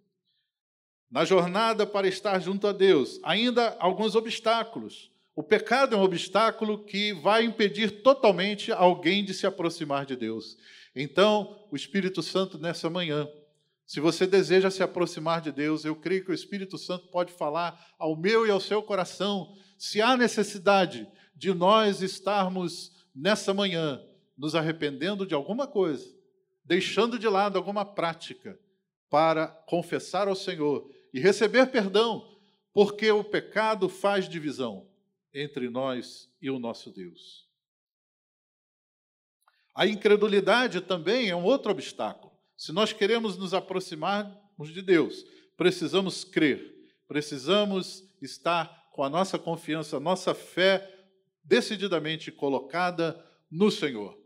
Na 1.11 1.25
jornada 1.25 1.87
para 1.87 2.07
estar 2.07 2.39
junto 2.41 2.67
a 2.67 2.73
Deus, 2.73 3.19
ainda 3.23 3.75
alguns 3.81 4.15
obstáculos. 4.15 5.11
O 5.35 5.43
pecado 5.43 5.95
é 5.95 5.99
um 5.99 6.03
obstáculo 6.03 6.85
que 6.85 7.15
vai 7.15 7.45
impedir 7.45 8.03
totalmente 8.03 8.71
alguém 8.71 9.25
de 9.25 9.33
se 9.33 9.47
aproximar 9.47 10.05
de 10.05 10.15
Deus. 10.15 10.59
Então, 10.95 11.67
o 11.73 11.77
Espírito 11.77 12.23
Santo, 12.23 12.59
nessa 12.59 12.91
manhã, 12.91 13.27
se 13.87 13.99
você 13.99 14.27
deseja 14.27 14.71
se 14.71 14.83
aproximar 14.83 15.41
de 15.41 15.51
Deus, 15.51 15.87
eu 15.87 15.97
creio 15.97 16.23
que 16.23 16.33
o 16.33 16.35
Espírito 16.35 16.77
Santo 16.77 17.07
pode 17.07 17.33
falar 17.33 17.95
ao 17.99 18.15
meu 18.15 18.47
e 18.47 18.51
ao 18.51 18.61
seu 18.61 18.83
coração 18.83 19.57
se 19.77 20.01
há 20.01 20.17
necessidade 20.17 21.09
de 21.35 21.53
nós 21.53 22.03
estarmos 22.03 22.93
nessa 23.15 23.53
manhã 23.53 24.03
nos 24.37 24.55
arrependendo 24.55 25.27
de 25.27 25.35
alguma 25.35 25.67
coisa, 25.67 26.15
deixando 26.65 27.19
de 27.19 27.29
lado 27.29 27.57
alguma 27.57 27.85
prática 27.85 28.59
para 29.09 29.47
confessar 29.47 30.29
ao 30.29 30.35
Senhor 30.35 30.91
e 31.13 31.21
receber 31.21 31.67
perdão, 31.69 32.37
porque 32.73 33.11
o 33.11 33.25
pecado 33.25 33.89
faz 33.89 34.29
divisão 34.29 34.87
entre 35.33 35.71
nós 35.71 36.31
e 36.41 36.51
o 36.51 36.59
nosso 36.59 36.91
Deus. 36.91 37.47
A 39.75 39.87
incredulidade 39.87 40.81
também 40.81 41.29
é 41.29 41.37
um 41.37 41.45
outro 41.45 41.71
obstáculo. 41.71 42.33
Se 42.57 42.73
nós 42.73 42.93
queremos 42.93 43.37
nos 43.37 43.53
aproximarmos 43.53 44.73
de 44.73 44.81
Deus, 44.81 45.25
precisamos 45.57 46.25
crer, 46.25 46.75
precisamos 47.07 48.03
estar 48.21 48.86
com 48.97 49.05
a 49.05 49.11
nossa 49.11 49.39
confiança, 49.39 49.99
a 49.99 50.01
nossa 50.01 50.35
fé 50.35 50.91
decididamente 51.45 52.33
colocada 52.33 53.23
no 53.51 53.71
Senhor. 53.71 54.19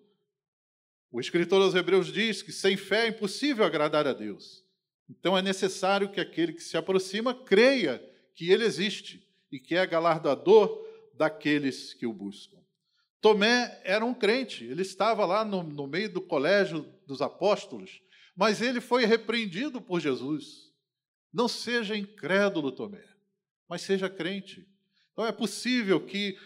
O 1.11 1.21
escritor 1.21 1.61
aos 1.61 1.75
Hebreus 1.75 2.13
diz 2.13 2.41
que 2.41 2.53
sem 2.53 2.77
fé 2.77 3.07
é 3.07 3.09
impossível 3.09 3.65
agradar 3.65 4.07
a 4.07 4.13
Deus. 4.13 4.65
Então 5.09 5.37
é 5.37 5.43
necessário 5.43 6.09
que 6.09 6.21
aquele 6.21 6.53
que 6.53 6.63
se 6.63 6.77
aproxima 6.77 7.35
creia 7.35 8.01
que 8.33 8.53
ele 8.53 8.65
existe 8.65 9.29
e 9.51 9.59
que 9.59 9.75
é 9.75 9.85
galardador 9.85 10.87
daqueles 11.15 11.93
que 11.93 12.07
o 12.07 12.13
buscam. 12.13 12.59
Tomé 13.21 13.81
era 13.85 14.05
um 14.05 14.15
crente, 14.15 14.65
ele 14.65 14.83
estava 14.83 15.27
lá 15.27 15.45
no, 15.45 15.65
no 15.65 15.89
meio 15.89 16.11
do 16.13 16.23
colégio 16.23 16.87
dos 17.07 17.21
apóstolos, 17.21 18.01
mas 18.37 18.63
ele 18.63 18.81
foi 18.81 19.05
repreendido 19.05 19.83
por 19.83 20.01
Jesus. 20.01 20.73
Não 21.33 21.49
seja 21.49 21.97
incrédulo, 21.97 22.71
Tomé, 22.71 23.05
mas 23.71 23.83
seja 23.83 24.11
crente. 24.11 24.69
Então 25.13 25.25
é 25.25 25.33
possível 25.33 26.05
que 26.05 26.37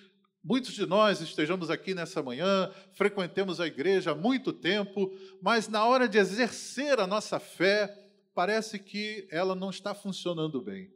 Muitos 0.47 0.75
de 0.75 0.85
nós 0.85 1.23
estejamos 1.23 1.71
aqui 1.71 1.95
nessa 1.95 2.23
manhã, 2.23 2.71
frequentemos 2.93 3.61
a 3.61 3.67
igreja 3.67 4.11
há 4.11 4.15
muito 4.15 4.53
tempo, 4.53 5.11
mas 5.41 5.69
na 5.69 5.87
hora 5.87 6.07
de 6.07 6.19
exercer 6.19 7.01
a 7.01 7.07
nossa 7.07 7.41
fé, 7.41 7.89
parece 8.35 8.79
que 8.79 9.27
ela 9.31 9.55
não 9.55 9.71
está 9.71 9.95
funcionando 9.95 10.61
bem. 10.61 10.93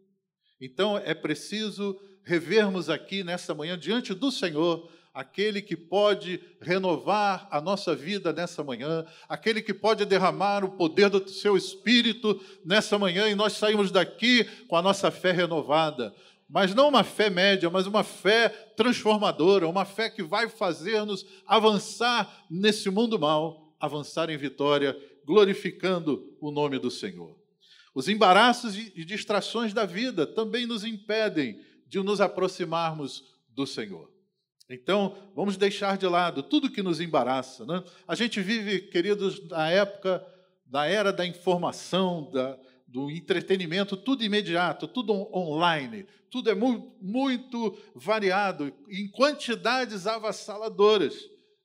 Então 0.60 0.98
é 0.98 1.14
preciso 1.14 1.98
revermos 2.22 2.90
aqui 2.90 3.24
nessa 3.24 3.54
manhã, 3.54 3.78
diante 3.78 4.12
do 4.12 4.30
Senhor, 4.30 4.92
aquele 5.18 5.60
que 5.60 5.76
pode 5.76 6.40
renovar 6.60 7.48
a 7.50 7.60
nossa 7.60 7.92
vida 7.92 8.32
nessa 8.32 8.62
manhã, 8.62 9.04
aquele 9.28 9.60
que 9.60 9.74
pode 9.74 10.04
derramar 10.04 10.64
o 10.64 10.70
poder 10.70 11.10
do 11.10 11.28
seu 11.28 11.56
espírito 11.56 12.40
nessa 12.64 12.96
manhã 12.96 13.28
e 13.28 13.34
nós 13.34 13.54
saímos 13.54 13.90
daqui 13.90 14.44
com 14.68 14.76
a 14.76 14.82
nossa 14.82 15.10
fé 15.10 15.32
renovada 15.32 16.14
mas 16.50 16.74
não 16.74 16.88
uma 16.88 17.04
fé 17.04 17.28
média, 17.28 17.68
mas 17.68 17.86
uma 17.86 18.02
fé 18.02 18.48
transformadora, 18.74 19.68
uma 19.68 19.84
fé 19.84 20.08
que 20.08 20.22
vai 20.22 20.48
fazer-nos 20.48 21.26
avançar 21.46 22.46
nesse 22.48 22.88
mundo 22.88 23.18
mal, 23.18 23.76
avançar 23.78 24.30
em 24.30 24.36
vitória, 24.38 24.98
glorificando 25.26 26.34
o 26.40 26.50
nome 26.50 26.78
do 26.78 26.90
Senhor. 26.90 27.36
Os 27.94 28.08
embaraços 28.08 28.78
e 28.78 29.04
distrações 29.04 29.74
da 29.74 29.84
vida 29.84 30.26
também 30.26 30.64
nos 30.64 30.84
impedem 30.84 31.60
de 31.86 32.02
nos 32.02 32.18
aproximarmos 32.18 33.24
do 33.50 33.66
Senhor. 33.66 34.08
Então, 34.70 35.16
vamos 35.34 35.56
deixar 35.56 35.96
de 35.96 36.06
lado 36.06 36.42
tudo 36.42 36.70
que 36.70 36.82
nos 36.82 37.00
embaraça. 37.00 37.64
Né? 37.64 37.82
A 38.06 38.14
gente 38.14 38.40
vive, 38.40 38.80
queridos, 38.82 39.42
na 39.48 39.70
época 39.70 40.24
da 40.66 40.84
era 40.84 41.10
da 41.10 41.26
informação, 41.26 42.30
da, 42.30 42.58
do 42.86 43.10
entretenimento, 43.10 43.96
tudo 43.96 44.22
imediato, 44.22 44.86
tudo 44.86 45.12
online, 45.34 46.06
tudo 46.30 46.50
é 46.50 46.54
muito, 46.54 46.92
muito 47.00 47.78
variado, 47.94 48.70
em 48.90 49.08
quantidades 49.08 50.06
avassaladoras. 50.06 51.14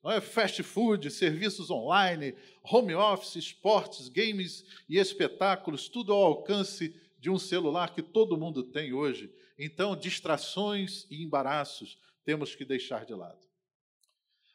Não 0.01 0.11
é? 0.11 0.21
Fast 0.21 0.63
food, 0.63 1.09
serviços 1.11 1.69
online, 1.69 2.35
home 2.63 2.95
office, 2.95 3.35
esportes, 3.35 4.07
games 4.07 4.65
e 4.87 4.97
espetáculos, 4.97 5.89
tudo 5.89 6.13
ao 6.13 6.23
alcance 6.23 6.95
de 7.19 7.29
um 7.29 7.39
celular 7.39 7.93
que 7.93 8.01
todo 8.01 8.37
mundo 8.37 8.63
tem 8.63 8.93
hoje. 8.93 9.29
Então, 9.57 9.95
distrações 9.95 11.05
e 11.09 11.23
embaraços 11.23 11.97
temos 12.25 12.55
que 12.55 12.65
deixar 12.65 13.05
de 13.05 13.13
lado. 13.13 13.39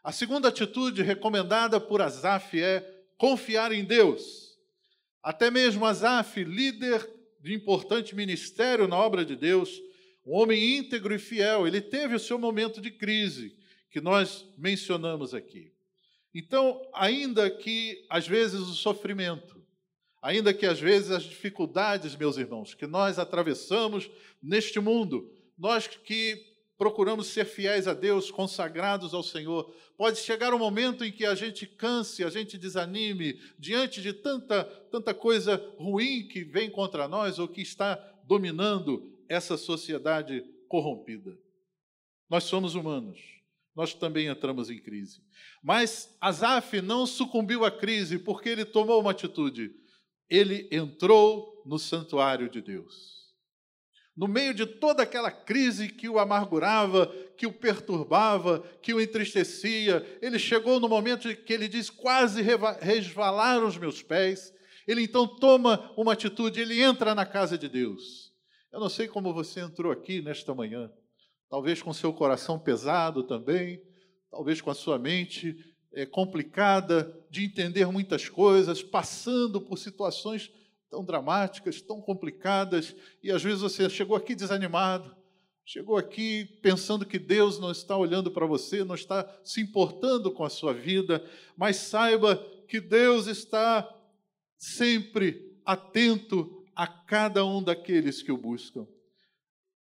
A 0.03 0.13
segunda 0.13 0.49
atitude 0.49 1.03
recomendada 1.03 1.81
por 1.81 2.01
Azaf 2.01 2.61
é 2.61 2.81
confiar 3.17 3.73
em 3.73 3.85
Deus. 3.85 4.57
Até 5.23 5.51
mesmo 5.51 5.85
Asaf, 5.85 6.43
líder 6.45 7.07
de 7.41 7.53
importante 7.53 8.15
ministério 8.15 8.89
na 8.89 8.97
obra 8.97 9.25
de 9.25 9.37
Deus, 9.37 9.81
um 10.25 10.35
homem 10.35 10.79
íntegro 10.79 11.15
e 11.15 11.19
fiel, 11.19 11.67
ele 11.67 11.81
teve 11.81 12.15
o 12.15 12.21
seu 12.21 12.39
momento 12.39 12.81
de 12.81 12.91
crise, 12.91 13.57
que 13.91 14.01
nós 14.01 14.47
mencionamos 14.57 15.35
aqui. 15.35 15.73
Então, 16.35 16.81
ainda 16.95 17.51
que 17.51 18.05
às 18.09 18.29
vezes 18.29 18.61
o 18.61 18.75
sofrimento, 18.75 19.65
ainda 20.21 20.53
que 20.53 20.67
às 20.67 20.79
vezes 20.79 21.11
as 21.11 21.25
dificuldades, 21.25 22.15
meus 22.15 22.37
irmãos, 22.37 22.75
que 22.75 22.87
nós 22.87 23.19
atravessamos 23.19 24.11
neste 24.43 24.79
mundo, 24.79 25.33
nós 25.57 25.87
que 25.87 26.48
procuramos 26.79 27.27
ser 27.27 27.45
fiéis 27.45 27.89
a 27.89 27.93
Deus, 27.93 28.31
consagrados 28.31 29.13
ao 29.13 29.23
Senhor. 29.23 29.75
Pode 29.97 30.19
chegar 30.21 30.55
um 30.55 30.59
momento 30.59 31.05
em 31.05 31.11
que 31.11 31.27
a 31.27 31.35
gente 31.35 31.67
canse, 31.67 32.23
a 32.23 32.31
gente 32.31 32.57
desanime 32.57 33.39
diante 33.59 34.01
de 34.01 34.13
tanta, 34.13 34.65
tanta 34.65 35.13
coisa 35.13 35.57
ruim 35.77 36.29
que 36.29 36.45
vem 36.45 36.71
contra 36.71 37.09
nós 37.09 37.41
ou 37.41 37.49
que 37.49 37.61
está 37.61 37.97
dominando 38.25 39.13
essa 39.29 39.57
sociedade 39.57 40.45
corrompida. 40.69 41.37
Nós 42.31 42.45
somos 42.45 42.77
humanos, 42.77 43.19
nós 43.75 43.93
também 43.93 44.29
entramos 44.29 44.71
em 44.71 44.79
crise. 44.81 45.21
Mas 45.61 46.17
Asaf 46.21 46.81
não 46.81 47.07
sucumbiu 47.07 47.65
à 47.65 47.71
crise 47.73 48.21
porque 48.21 48.51
ele 48.51 48.65
tomou 48.65 49.01
uma 49.01 49.11
atitude. 49.11 49.75
Ele 50.31 50.69
entrou 50.71 51.63
no 51.67 51.79
santuário 51.79 52.49
de 52.49 52.61
Deus 52.61 53.18
no 54.19 54.27
meio 54.27 54.53
de 54.53 54.67
toda 54.67 55.05
aquela 55.05 55.31
crise 55.31 55.89
que 55.89 56.09
o 56.09 56.19
amargurava, 56.19 57.07
que 57.37 57.47
o 57.47 57.53
perturbava, 57.53 58.59
que 58.83 58.93
o 58.93 59.01
entristecia, 59.01 60.05
ele 60.21 60.41
chegou 60.41 60.81
no 60.81 60.89
momento 60.89 61.33
que 61.37 61.53
ele 61.53 61.69
diz: 61.69 61.89
quase 61.89 62.43
resvalaram 62.81 63.69
os 63.69 63.79
meus 63.79 64.03
pés. 64.03 64.53
Ele 64.89 65.03
então 65.03 65.25
toma 65.25 65.93
uma 65.97 66.15
atitude, 66.15 66.61
ele 66.61 66.83
entra 66.83 67.15
na 67.15 67.25
casa 67.25 67.57
de 67.57 67.69
Deus. 67.69 68.33
Eu 68.73 68.81
não 68.81 68.89
sei 68.89 69.07
como 69.07 69.33
você 69.33 69.61
entrou 69.61 69.93
aqui 69.93 70.21
nesta 70.21 70.53
manhã, 70.53 70.91
talvez 71.49 71.81
com 71.81 71.93
seu 71.93 72.13
coração 72.13 72.59
pesado 72.59 73.23
também, 73.23 73.81
talvez 74.33 74.61
com 74.61 74.71
a 74.71 74.75
sua 74.75 74.99
mente 74.99 75.57
é, 75.93 76.05
complicada 76.05 77.17
de 77.31 77.45
entender 77.45 77.87
muitas 77.87 78.29
coisas, 78.29 78.83
passando 78.83 79.61
por 79.61 79.79
situações 79.79 80.51
tão 80.91 81.05
dramáticas, 81.05 81.81
tão 81.81 82.01
complicadas, 82.01 82.95
e 83.23 83.31
às 83.31 83.43
vezes 83.43 83.61
você 83.61 83.89
chegou 83.89 84.17
aqui 84.17 84.35
desanimado, 84.35 85.15
chegou 85.65 85.97
aqui 85.97 86.45
pensando 86.63 87.05
que 87.05 87.19
Deus 87.19 87.59
não 87.59 87.71
está 87.71 87.97
olhando 87.97 88.31
para 88.31 88.47
você, 88.47 88.83
não 88.85 88.95
está 88.95 89.29
se 89.45 89.61
importando 89.61 90.33
com 90.33 90.45
a 90.45 90.51
sua 90.51 90.73
vida, 90.73 91.23
mas 91.57 91.77
saiba 91.77 92.37
que 92.67 92.81
Deus 92.81 93.27
está 93.27 93.89
sempre 94.57 95.57
atento 95.65 96.65
a 96.75 96.87
cada 96.87 97.45
um 97.45 97.63
daqueles 97.63 98.23
que 98.23 98.33
o 98.33 98.39
buscam. 98.39 98.87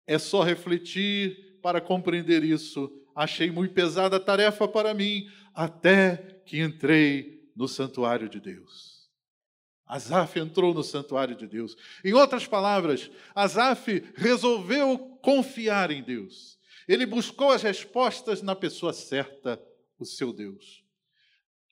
É 0.07 0.19
só 0.19 0.43
refletir 0.43 1.59
para 1.63 1.81
compreender 1.81 2.43
isso. 2.43 2.91
Achei 3.15 3.51
muito 3.51 3.75
pesada 3.75 4.17
a 4.17 4.21
tarefa 4.21 4.67
para 4.67 4.95
mim, 4.95 5.29
até 5.55 6.43
que 6.47 6.61
entrei 6.61 7.51
no 7.55 7.69
santuário 7.69 8.29
de 8.29 8.41
Deus. 8.41 8.98
Asaf 9.89 10.39
entrou 10.39 10.75
no 10.75 10.85
santuário 10.85 11.35
de 11.35 11.47
Deus. 11.47 11.77
Em 12.05 12.13
outras 12.13 12.47
palavras, 12.47 13.11
Asaf 13.35 14.05
resolveu 14.15 14.99
confiar 15.23 15.91
em 15.91 16.03
Deus. 16.03 16.59
Ele 16.87 17.07
buscou 17.07 17.51
as 17.51 17.63
respostas 17.63 18.43
na 18.43 18.55
pessoa 18.55 18.93
certa, 18.93 19.61
o 19.99 20.05
seu 20.05 20.33
Deus. 20.33 20.85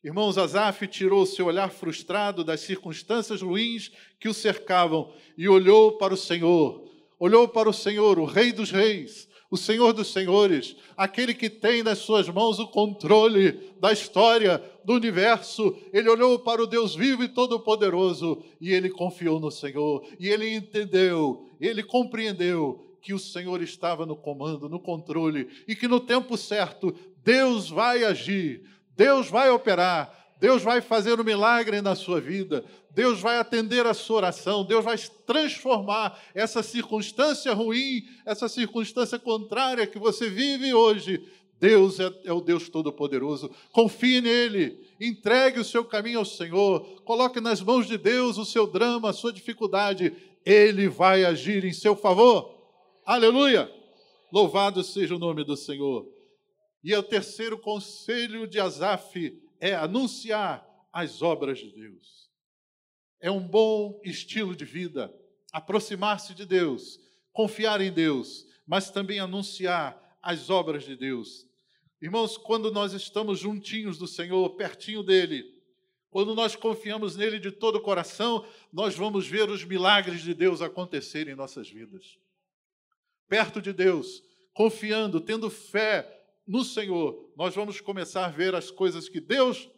Irmãos, 0.02 0.38
Asaf 0.38 0.87
tirou 0.87 1.22
o 1.22 1.26
seu 1.26 1.46
olhar 1.46 1.70
frustrado 1.70 2.42
das 2.42 2.61
circunstâncias 2.61 3.42
ruins 3.42 3.90
que 4.18 4.29
o 4.29 4.35
cercavam 4.35 5.12
e 5.37 5.48
olhou 5.48 5.98
para 5.98 6.14
o 6.14 6.16
Senhor. 6.16 6.88
Olhou 7.18 7.48
para 7.48 7.68
o 7.68 7.72
Senhor, 7.72 8.18
o 8.18 8.24
Rei 8.24 8.52
dos 8.52 8.70
Reis, 8.70 9.29
o 9.50 9.56
Senhor 9.56 9.92
dos 9.92 10.12
Senhores, 10.12 10.76
aquele 10.96 11.32
que 11.32 11.48
tem 11.48 11.82
nas 11.82 11.98
suas 11.98 12.28
mãos 12.28 12.59
o 12.59 12.66
controle 12.66 13.52
da 13.80 13.92
história, 13.92 14.62
do 14.85 14.94
universo. 14.94 15.76
Ele 15.92 16.09
olhou 16.09 16.38
para 16.38 16.62
o 16.62 16.66
Deus 16.66 16.94
vivo 16.94 17.22
e 17.22 17.28
todo-poderoso 17.28 18.42
e 18.61 18.72
ele 18.72 18.90
confiou 18.90 19.38
no 19.38 19.50
Senhor. 19.50 20.06
E 20.18 20.28
ele 20.28 20.54
entendeu, 20.54 21.48
ele 21.61 21.82
compreendeu 21.82 22.96
que 23.00 23.14
o 23.14 23.18
Senhor 23.18 23.62
estava 23.62 24.04
no 24.04 24.16
comando, 24.16 24.68
no 24.68 24.80
controle 24.80 25.48
e 25.68 25.76
que 25.76 25.87
no 25.87 26.00
tempo 26.00 26.37
certo 26.37 26.94
Deus 27.22 27.70
vai 27.70 28.02
agir, 28.02 28.62
Deus 28.96 29.28
vai 29.28 29.50
operar, 29.50 30.26
Deus 30.38 30.62
vai 30.62 30.81
fazer 30.81 31.18
um 31.18 31.25
milagre 31.25 31.81
na 31.81 31.94
sua 31.94 32.20
vida, 32.20 32.64
Deus 32.90 33.20
vai 33.20 33.38
atender 33.38 33.87
a 33.87 33.94
sua 33.94 34.16
oração, 34.18 34.64
Deus 34.64 34.85
vai 34.85 34.96
transformar 35.27 36.18
essa 36.35 36.62
circunstância 36.62 37.53
ruim, 37.55 38.05
essa 38.25 38.49
circunstância 38.49 39.18
contrária 39.18 39.87
que 39.87 39.99
você 39.99 40.29
vive 40.29 40.75
hoje. 40.75 41.27
Deus 41.59 41.99
é, 41.99 42.12
é 42.25 42.33
o 42.35 42.42
Deus 42.42 42.68
Todo-Poderoso. 42.68 43.51
Confie 43.72 44.20
nele, 44.20 44.79
entregue 45.01 45.59
o 45.59 45.64
seu 45.64 45.83
caminho 45.85 46.18
ao 46.18 46.25
Senhor, 46.25 46.81
coloque 47.03 47.40
nas 47.40 47.62
mãos 47.62 47.87
de 47.87 47.96
Deus 47.96 48.37
o 48.37 48.44
seu 48.44 48.66
drama, 48.66 49.11
a 49.11 49.14
sua 49.14 49.33
dificuldade. 49.33 50.12
Ele 50.44 50.87
vai 50.87 51.25
agir 51.25 51.64
em 51.64 51.72
seu 51.72 51.96
favor. 51.96 52.55
Aleluia! 53.07 53.70
Louvado 54.31 54.83
seja 54.83 55.16
o 55.16 55.18
nome 55.18 55.44
do 55.44 55.57
Senhor. 55.57 56.07
E 56.85 56.92
é 56.92 56.99
o 56.99 57.03
terceiro 57.03 57.59
conselho 57.59 58.46
de 58.46 58.61
Asaf 58.61 59.45
é 59.61 59.75
anunciar 59.75 60.66
as 60.92 61.23
obras 61.23 61.59
de 61.59 61.71
Deus. 61.73 62.31
é 63.21 63.31
um 63.31 63.47
bom 63.47 64.01
estilo 64.05 64.55
de 64.55 64.64
vida. 64.64 65.12
Aproximar-se 65.53 66.35
de 66.35 66.45
Deus, 66.45 67.01
confiar 67.33 67.81
em 67.81 67.90
Deus, 67.90 68.47
mas 68.66 68.90
também 68.90 69.19
anunciar 69.19 70.19
as 70.23 70.51
obras 70.51 70.85
de 70.85 70.97
Deus. 70.97 71.47
Irmãos, 72.01 72.37
quando 72.37 72.71
nós 72.71 72.92
estamos 72.92 73.38
juntinhos 73.38 73.97
do 73.97 74.07
Senhor, 74.07 74.51
pertinho 74.57 75.03
dele, 75.03 75.45
quando 76.11 76.35
nós 76.35 76.55
confiamos 76.55 77.16
nele 77.16 77.38
de 77.38 77.51
todo 77.51 77.77
o 77.77 77.83
coração, 77.83 78.47
nós 78.73 78.95
vamos 78.95 79.27
ver 79.27 79.51
os 79.51 79.64
milagres 79.64 80.23
de 80.23 80.35
Deus 80.35 80.61
acontecerem 80.62 81.33
em 81.33 81.37
nossas 81.37 81.69
vidas. 81.69 82.19
Perto 83.29 83.61
de 83.61 83.73
Deus, 83.73 84.23
confiando, 84.53 85.21
tendo 85.21 85.51
fé 85.51 86.15
no 86.46 86.62
Senhor, 86.62 87.32
nós 87.37 87.54
vamos 87.54 87.80
começar 87.80 88.26
a 88.26 88.30
ver 88.30 88.54
as 88.54 88.70
coisas 88.70 89.09
que 89.09 89.20
Deus 89.20 89.68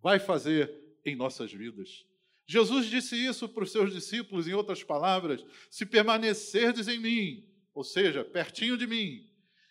vai 0.00 0.18
fazer 0.18 0.72
em 1.04 1.16
nossas 1.16 1.52
vidas. 1.52 2.04
Jesus 2.46 2.86
disse 2.86 3.16
isso 3.16 3.48
para 3.48 3.64
os 3.64 3.72
seus 3.72 3.92
discípulos, 3.92 4.46
em 4.46 4.54
outras 4.54 4.84
palavras: 4.84 5.44
se 5.68 5.84
permanecerdes 5.84 6.86
em 6.86 6.98
mim, 6.98 7.44
ou 7.74 7.82
seja, 7.82 8.24
pertinho 8.24 8.76
de 8.76 8.86
mim, 8.86 9.28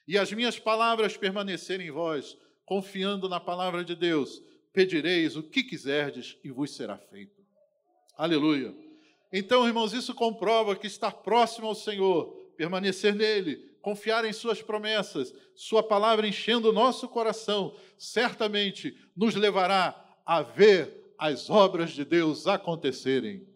e 0.07 0.17
as 0.17 0.31
minhas 0.33 0.59
palavras 0.59 1.15
permanecerem 1.15 1.87
em 1.87 1.91
vós, 1.91 2.37
confiando 2.65 3.29
na 3.29 3.39
palavra 3.39 3.83
de 3.83 3.95
Deus, 3.95 4.43
pedireis 4.73 5.37
o 5.37 5.43
que 5.43 5.63
quiserdes 5.63 6.37
e 6.43 6.51
vos 6.51 6.75
será 6.75 6.97
feito. 6.97 7.41
Aleluia. 8.17 8.75
Então, 9.31 9.65
irmãos, 9.65 9.93
isso 9.93 10.13
comprova 10.13 10.75
que 10.75 10.87
estar 10.87 11.11
próximo 11.11 11.67
ao 11.67 11.75
Senhor, 11.75 12.27
permanecer 12.57 13.15
nele, 13.15 13.57
confiar 13.85 14.25
em 14.25 14.33
Suas 14.33 14.63
promessas, 14.63 15.31
Sua 15.53 15.83
palavra 15.83 16.27
enchendo 16.27 16.71
o 16.71 16.73
nosso 16.73 17.07
coração, 17.07 17.75
certamente 17.99 18.97
nos 19.15 19.35
levará 19.35 19.95
a 20.25 20.41
ver 20.41 21.13
as 21.19 21.51
obras 21.51 21.91
de 21.91 22.03
Deus 22.03 22.47
acontecerem. 22.47 23.47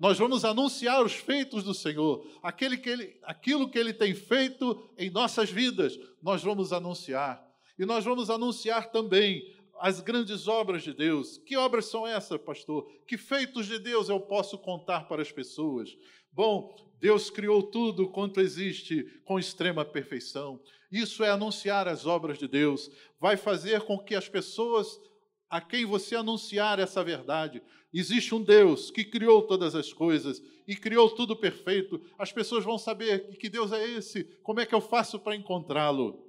Nós 0.00 0.18
vamos 0.18 0.46
anunciar 0.46 1.04
os 1.04 1.12
feitos 1.12 1.62
do 1.62 1.74
Senhor, 1.74 2.26
aquele 2.42 2.78
que 2.78 2.88
ele, 2.88 3.20
aquilo 3.22 3.68
que 3.68 3.78
Ele 3.78 3.92
tem 3.92 4.14
feito 4.14 4.90
em 4.96 5.10
nossas 5.10 5.50
vidas, 5.50 5.98
nós 6.22 6.42
vamos 6.42 6.72
anunciar. 6.72 7.46
E 7.78 7.84
nós 7.84 8.02
vamos 8.02 8.30
anunciar 8.30 8.90
também 8.90 9.54
as 9.78 10.00
grandes 10.00 10.48
obras 10.48 10.82
de 10.84 10.94
Deus. 10.94 11.36
Que 11.36 11.54
obras 11.54 11.84
são 11.84 12.06
essas, 12.06 12.40
pastor? 12.40 12.90
Que 13.06 13.18
feitos 13.18 13.66
de 13.66 13.78
Deus 13.78 14.08
eu 14.08 14.20
posso 14.20 14.56
contar 14.56 15.06
para 15.06 15.20
as 15.20 15.30
pessoas? 15.30 15.94
Bom, 16.32 16.74
Deus 16.98 17.30
criou 17.30 17.62
tudo 17.62 18.08
quanto 18.08 18.40
existe 18.40 19.04
com 19.24 19.38
extrema 19.38 19.84
perfeição. 19.84 20.60
Isso 20.90 21.22
é 21.22 21.30
anunciar 21.30 21.88
as 21.88 22.06
obras 22.06 22.38
de 22.38 22.48
Deus. 22.48 22.90
Vai 23.20 23.36
fazer 23.36 23.82
com 23.82 23.98
que 23.98 24.14
as 24.14 24.28
pessoas 24.28 24.98
a 25.48 25.60
quem 25.60 25.84
você 25.84 26.16
anunciar 26.16 26.78
essa 26.78 27.04
verdade. 27.04 27.62
Existe 27.92 28.34
um 28.34 28.42
Deus 28.42 28.90
que 28.90 29.04
criou 29.04 29.42
todas 29.42 29.74
as 29.74 29.92
coisas 29.92 30.42
e 30.66 30.74
criou 30.74 31.08
tudo 31.10 31.36
perfeito. 31.36 32.02
As 32.18 32.32
pessoas 32.32 32.64
vão 32.64 32.78
saber 32.78 33.36
que 33.38 33.48
Deus 33.48 33.72
é 33.72 33.86
esse. 33.88 34.24
Como 34.42 34.60
é 34.60 34.66
que 34.66 34.74
eu 34.74 34.80
faço 34.80 35.18
para 35.18 35.36
encontrá-lo? 35.36 36.26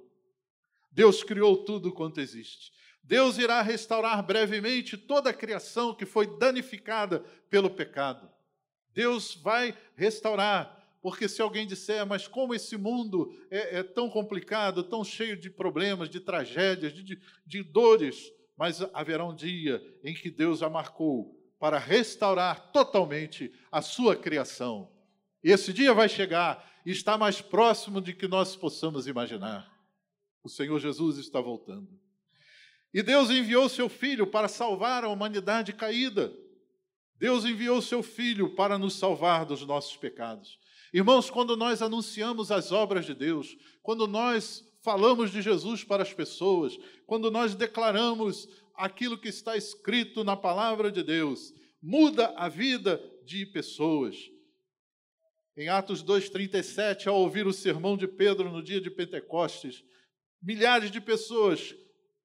Deus 0.90 1.22
criou 1.22 1.64
tudo 1.64 1.92
quanto 1.92 2.20
existe. 2.20 2.72
Deus 3.02 3.38
irá 3.38 3.62
restaurar 3.62 4.24
brevemente 4.24 4.96
toda 4.96 5.30
a 5.30 5.34
criação 5.34 5.94
que 5.94 6.04
foi 6.04 6.26
danificada 6.38 7.20
pelo 7.48 7.70
pecado. 7.70 8.30
Deus 8.98 9.36
vai 9.36 9.78
restaurar, 9.94 10.76
porque 11.00 11.28
se 11.28 11.40
alguém 11.40 11.68
disser, 11.68 12.04
mas 12.04 12.26
como 12.26 12.52
esse 12.52 12.76
mundo 12.76 13.32
é, 13.48 13.78
é 13.78 13.82
tão 13.84 14.10
complicado, 14.10 14.82
tão 14.82 15.04
cheio 15.04 15.36
de 15.36 15.48
problemas, 15.48 16.10
de 16.10 16.18
tragédias, 16.18 16.92
de, 16.92 17.04
de, 17.04 17.22
de 17.46 17.62
dores, 17.62 18.32
mas 18.56 18.82
haverá 18.92 19.24
um 19.24 19.36
dia 19.36 19.80
em 20.02 20.12
que 20.12 20.32
Deus 20.32 20.64
a 20.64 20.68
marcou 20.68 21.32
para 21.60 21.78
restaurar 21.78 22.72
totalmente 22.72 23.52
a 23.70 23.80
sua 23.80 24.16
criação. 24.16 24.90
Esse 25.44 25.72
dia 25.72 25.94
vai 25.94 26.08
chegar 26.08 26.68
e 26.84 26.90
está 26.90 27.16
mais 27.16 27.40
próximo 27.40 28.00
de 28.00 28.12
que 28.12 28.26
nós 28.26 28.56
possamos 28.56 29.06
imaginar. 29.06 29.72
O 30.42 30.48
Senhor 30.48 30.80
Jesus 30.80 31.18
está 31.18 31.40
voltando. 31.40 31.88
E 32.92 33.00
Deus 33.00 33.30
enviou 33.30 33.68
seu 33.68 33.88
filho 33.88 34.26
para 34.26 34.48
salvar 34.48 35.04
a 35.04 35.08
humanidade 35.08 35.72
caída. 35.72 36.32
Deus 37.18 37.44
enviou 37.44 37.82
seu 37.82 38.02
filho 38.02 38.54
para 38.54 38.78
nos 38.78 38.94
salvar 38.94 39.44
dos 39.44 39.66
nossos 39.66 39.96
pecados. 39.96 40.58
Irmãos, 40.92 41.28
quando 41.28 41.56
nós 41.56 41.82
anunciamos 41.82 42.50
as 42.50 42.72
obras 42.72 43.04
de 43.04 43.14
Deus, 43.14 43.56
quando 43.82 44.06
nós 44.06 44.64
falamos 44.82 45.30
de 45.30 45.42
Jesus 45.42 45.84
para 45.84 46.02
as 46.02 46.14
pessoas, 46.14 46.78
quando 47.06 47.30
nós 47.30 47.54
declaramos 47.54 48.48
aquilo 48.74 49.18
que 49.18 49.28
está 49.28 49.56
escrito 49.56 50.22
na 50.22 50.36
palavra 50.36 50.90
de 50.90 51.02
Deus, 51.02 51.52
muda 51.82 52.32
a 52.36 52.48
vida 52.48 53.02
de 53.24 53.44
pessoas. 53.44 54.16
Em 55.56 55.68
Atos 55.68 56.02
2,37, 56.04 57.08
ao 57.08 57.16
ouvir 57.16 57.46
o 57.46 57.52
sermão 57.52 57.96
de 57.96 58.06
Pedro 58.06 58.50
no 58.50 58.62
dia 58.62 58.80
de 58.80 58.90
Pentecostes, 58.90 59.84
milhares 60.40 60.90
de 60.90 61.00
pessoas 61.00 61.74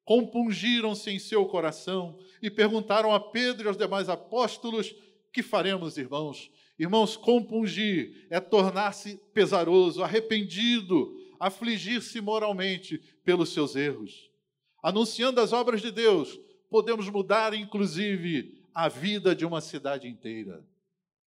compungiram-se 0.06 1.10
em 1.10 1.20
seu 1.20 1.46
coração 1.46 2.18
e 2.42 2.50
perguntaram 2.50 3.13
a 3.13 3.20
Pedro 3.20 3.66
e 3.66 3.68
aos 3.68 3.78
demais 3.78 4.10
apóstolos: 4.10 4.94
Que 5.32 5.42
faremos, 5.42 5.98
irmãos? 5.98 6.52
Irmãos, 6.78 7.16
compungir 7.16 8.26
é 8.30 8.39
tornar-se 8.39 9.18
pesaroso, 9.34 10.04
arrependido, 10.04 11.16
afligir-se 11.39 12.20
moralmente 12.20 12.98
pelos 13.24 13.54
seus 13.54 13.76
erros. 13.76 14.30
Anunciando 14.82 15.39
as 15.39 15.54
obras 15.54 15.82
de 15.82 15.92
Deus, 15.92 16.39
podemos 16.70 17.08
mudar, 17.10 17.54
inclusive, 17.54 18.63
a 18.74 18.89
vida 18.89 19.36
de 19.36 19.46
uma 19.46 19.62
cidade 19.62 20.08
inteira. 20.08 20.66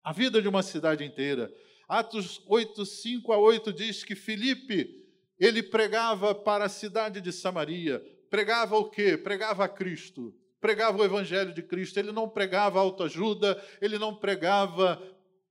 A 0.05 0.13
vida 0.13 0.41
de 0.41 0.49
uma 0.49 0.63
cidade 0.63 1.05
inteira. 1.05 1.53
Atos 1.89 2.43
8, 2.47 2.85
5 2.87 3.33
a 3.33 3.39
8 3.39 3.73
diz 3.73 4.05
que 4.05 4.15
Filipe, 4.15 5.01
ele 5.39 5.63
pregava 5.63 6.35
para 6.35 6.67
a 6.67 6.69
cidade 6.69 7.21
de 7.21 7.33
Samaria. 7.33 8.01
Pregava 8.31 8.77
o 8.77 8.89
quê? 8.89 9.19
Pregava 9.19 9.65
a 9.65 9.69
Cristo. 9.69 10.33
Pregava 10.61 10.99
o 10.99 11.05
evangelho 11.05 11.53
de 11.53 11.63
Cristo. 11.63 11.99
Ele 11.99 12.13
não 12.13 12.29
pregava 12.29 12.79
autoajuda, 12.79 13.63
ele 13.83 13.99
não 13.99 14.15
pregava 14.15 15.03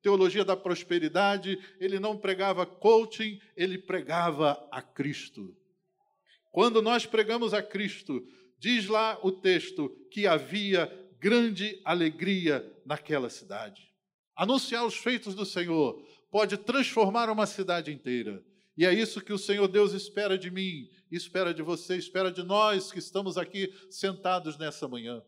teologia 0.01 0.45
da 0.45 0.55
prosperidade, 0.55 1.59
ele 1.79 1.99
não 1.99 2.17
pregava 2.17 2.65
coaching, 2.65 3.39
ele 3.55 3.77
pregava 3.77 4.65
a 4.71 4.81
Cristo. 4.81 5.53
Quando 6.51 6.81
nós 6.81 7.05
pregamos 7.05 7.53
a 7.53 7.61
Cristo, 7.61 8.25
diz 8.57 8.87
lá 8.87 9.19
o 9.21 9.31
texto 9.31 9.89
que 10.09 10.25
havia 10.25 10.91
grande 11.19 11.79
alegria 11.83 12.65
naquela 12.85 13.29
cidade. 13.29 13.93
Anunciar 14.35 14.85
os 14.85 14.95
feitos 14.95 15.35
do 15.35 15.45
Senhor 15.45 16.01
pode 16.31 16.57
transformar 16.57 17.29
uma 17.29 17.45
cidade 17.45 17.91
inteira. 17.91 18.41
E 18.79 18.85
é 18.85 18.93
isso 18.93 19.19
que 19.19 19.33
o 19.33 19.37
Senhor 19.37 19.67
Deus 19.67 19.91
espera 19.91 20.37
de 20.37 20.49
mim, 20.49 20.89
espera 21.11 21.53
de 21.53 21.61
você, 21.61 21.97
espera 21.97 22.31
de 22.31 22.41
nós 22.43 22.93
que 22.93 22.99
estamos 22.99 23.37
aqui 23.37 23.73
sentados 23.91 24.57
nessa 24.57 24.87
manhã. 24.87 25.21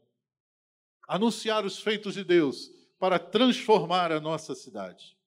Anunciar 1.06 1.66
os 1.66 1.78
feitos 1.78 2.14
de 2.14 2.24
Deus 2.24 2.72
para 2.98 3.20
transformar 3.20 4.10
a 4.10 4.22
nossa 4.22 4.56
cidade. 4.56 5.18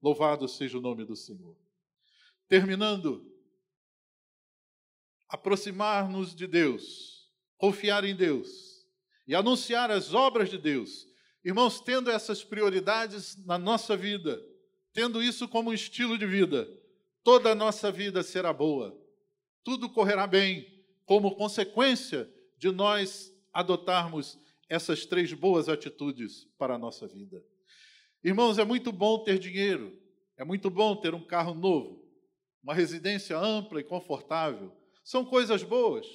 Louvado 0.00 0.46
seja 0.46 0.78
o 0.78 0.80
nome 0.80 1.04
do 1.04 1.16
Senhor. 1.16 1.56
Terminando, 2.46 3.28
aproximar-nos 5.28 6.32
de 6.32 6.46
Deus, 6.46 7.28
confiar 7.58 8.04
em 8.04 8.14
Deus 8.14 8.86
e 9.26 9.34
anunciar 9.34 9.90
as 9.90 10.14
obras 10.14 10.48
de 10.48 10.58
Deus. 10.58 11.08
Irmãos, 11.44 11.80
tendo 11.80 12.08
essas 12.08 12.44
prioridades 12.44 13.36
na 13.44 13.58
nossa 13.58 13.96
vida, 13.96 14.40
tendo 14.92 15.20
isso 15.20 15.48
como 15.48 15.70
um 15.70 15.74
estilo 15.74 16.16
de 16.16 16.24
vida, 16.24 16.68
toda 17.24 17.50
a 17.50 17.54
nossa 17.54 17.90
vida 17.90 18.22
será 18.22 18.52
boa. 18.52 18.96
Tudo 19.64 19.88
correrá 19.88 20.26
bem 20.26 20.84
como 21.06 21.34
consequência 21.34 22.30
de 22.58 22.70
nós 22.70 23.34
adotarmos 23.52 24.38
essas 24.68 25.06
três 25.06 25.32
boas 25.32 25.68
atitudes 25.68 26.46
para 26.58 26.74
a 26.74 26.78
nossa 26.78 27.08
vida. 27.08 27.42
Irmãos, 28.22 28.58
é 28.58 28.64
muito 28.64 28.92
bom 28.92 29.18
ter 29.24 29.38
dinheiro, 29.38 29.98
é 30.36 30.44
muito 30.44 30.70
bom 30.70 30.96
ter 30.96 31.14
um 31.14 31.24
carro 31.24 31.54
novo, 31.54 32.04
uma 32.62 32.74
residência 32.74 33.38
ampla 33.38 33.80
e 33.80 33.84
confortável. 33.84 34.72
São 35.02 35.24
coisas 35.24 35.62
boas 35.62 36.06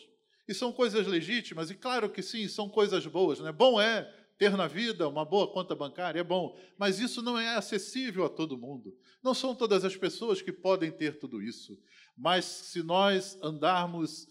e 0.48 0.54
são 0.54 0.72
coisas 0.72 1.06
legítimas, 1.06 1.70
e 1.70 1.76
claro 1.76 2.10
que 2.10 2.24
sim, 2.24 2.48
são 2.48 2.68
coisas 2.68 3.06
boas. 3.06 3.40
Né? 3.40 3.52
Bom 3.52 3.80
é 3.80 4.12
ter 4.40 4.58
na 4.58 4.66
vida 4.68 5.08
uma 5.08 5.24
boa 5.26 5.52
conta 5.52 5.76
bancária, 5.76 6.22
é 6.22 6.24
bom, 6.24 6.58
mas 6.78 7.00
isso 7.00 7.22
não 7.22 7.38
é 7.38 7.56
acessível 7.56 8.26
a 8.26 8.30
todo 8.30 8.58
mundo. 8.58 8.98
Não 9.22 9.36
são 9.36 9.54
todas 9.54 9.86
as 9.86 9.96
pessoas 9.96 10.42
que 10.42 10.52
podem 10.52 10.92
ter 10.92 11.20
tudo 11.20 11.44
isso. 11.44 11.78
Mas 12.18 12.46
se 12.46 12.82
nós 12.82 13.38
andarmos 13.44 14.28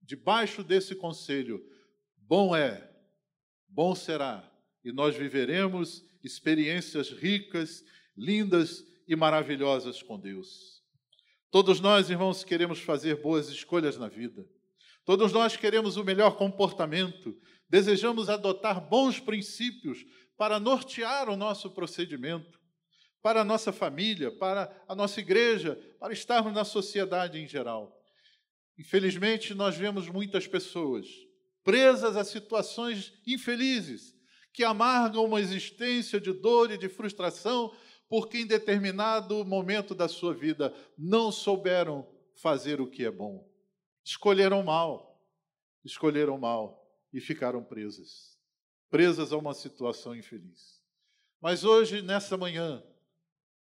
debaixo 0.00 0.62
desse 0.62 0.94
conselho, 0.94 1.60
bom 2.16 2.54
é 2.54 2.94
bom 3.74 3.92
será, 3.92 4.48
e 4.84 4.92
nós 4.92 5.16
viveremos 5.16 6.04
experiências 6.22 7.10
ricas, 7.10 7.84
lindas 8.16 8.84
e 9.08 9.16
maravilhosas 9.16 10.00
com 10.00 10.18
Deus. 10.18 10.80
Todos 11.50 11.80
nós, 11.80 12.08
irmãos, 12.08 12.44
queremos 12.44 12.78
fazer 12.78 13.20
boas 13.20 13.48
escolhas 13.48 13.98
na 13.98 14.08
vida. 14.08 14.46
Todos 15.04 15.32
nós 15.32 15.56
queremos 15.56 15.96
o 15.96 16.04
melhor 16.04 16.36
comportamento, 16.36 17.36
desejamos 17.68 18.28
adotar 18.28 18.80
bons 18.80 19.18
princípios 19.18 20.04
para 20.36 20.60
nortear 20.60 21.28
o 21.28 21.36
nosso 21.36 21.70
procedimento, 21.70 22.60
para 23.22 23.40
a 23.40 23.44
nossa 23.44 23.72
família, 23.72 24.30
para 24.30 24.84
a 24.86 24.94
nossa 24.94 25.20
igreja, 25.20 25.76
para 25.98 26.12
estarmos 26.12 26.52
na 26.52 26.64
sociedade 26.64 27.38
em 27.38 27.48
geral. 27.48 27.96
Infelizmente, 28.78 29.54
nós 29.54 29.76
vemos 29.76 30.08
muitas 30.08 30.46
pessoas 30.46 31.06
presas 31.62 32.16
a 32.16 32.24
situações 32.24 33.14
infelizes, 33.26 34.14
que 34.52 34.62
amargam 34.62 35.24
uma 35.24 35.40
existência 35.40 36.20
de 36.20 36.32
dor 36.32 36.70
e 36.70 36.78
de 36.78 36.88
frustração, 36.88 37.74
porque 38.08 38.38
em 38.38 38.46
determinado 38.46 39.44
momento 39.44 39.94
da 39.94 40.06
sua 40.06 40.34
vida 40.34 40.72
não 40.96 41.32
souberam 41.32 42.06
fazer 42.36 42.80
o 42.80 42.86
que 42.86 43.04
é 43.04 43.10
bom. 43.10 43.48
Escolheram 44.04 44.62
mal, 44.62 45.18
escolheram 45.82 46.38
mal 46.38 46.83
e 47.14 47.20
ficaram 47.20 47.64
presas 47.64 48.34
presas 48.94 49.32
a 49.32 49.36
uma 49.36 49.52
situação 49.54 50.14
infeliz. 50.14 50.80
Mas 51.40 51.64
hoje, 51.64 52.00
nessa 52.00 52.36
manhã, 52.36 52.80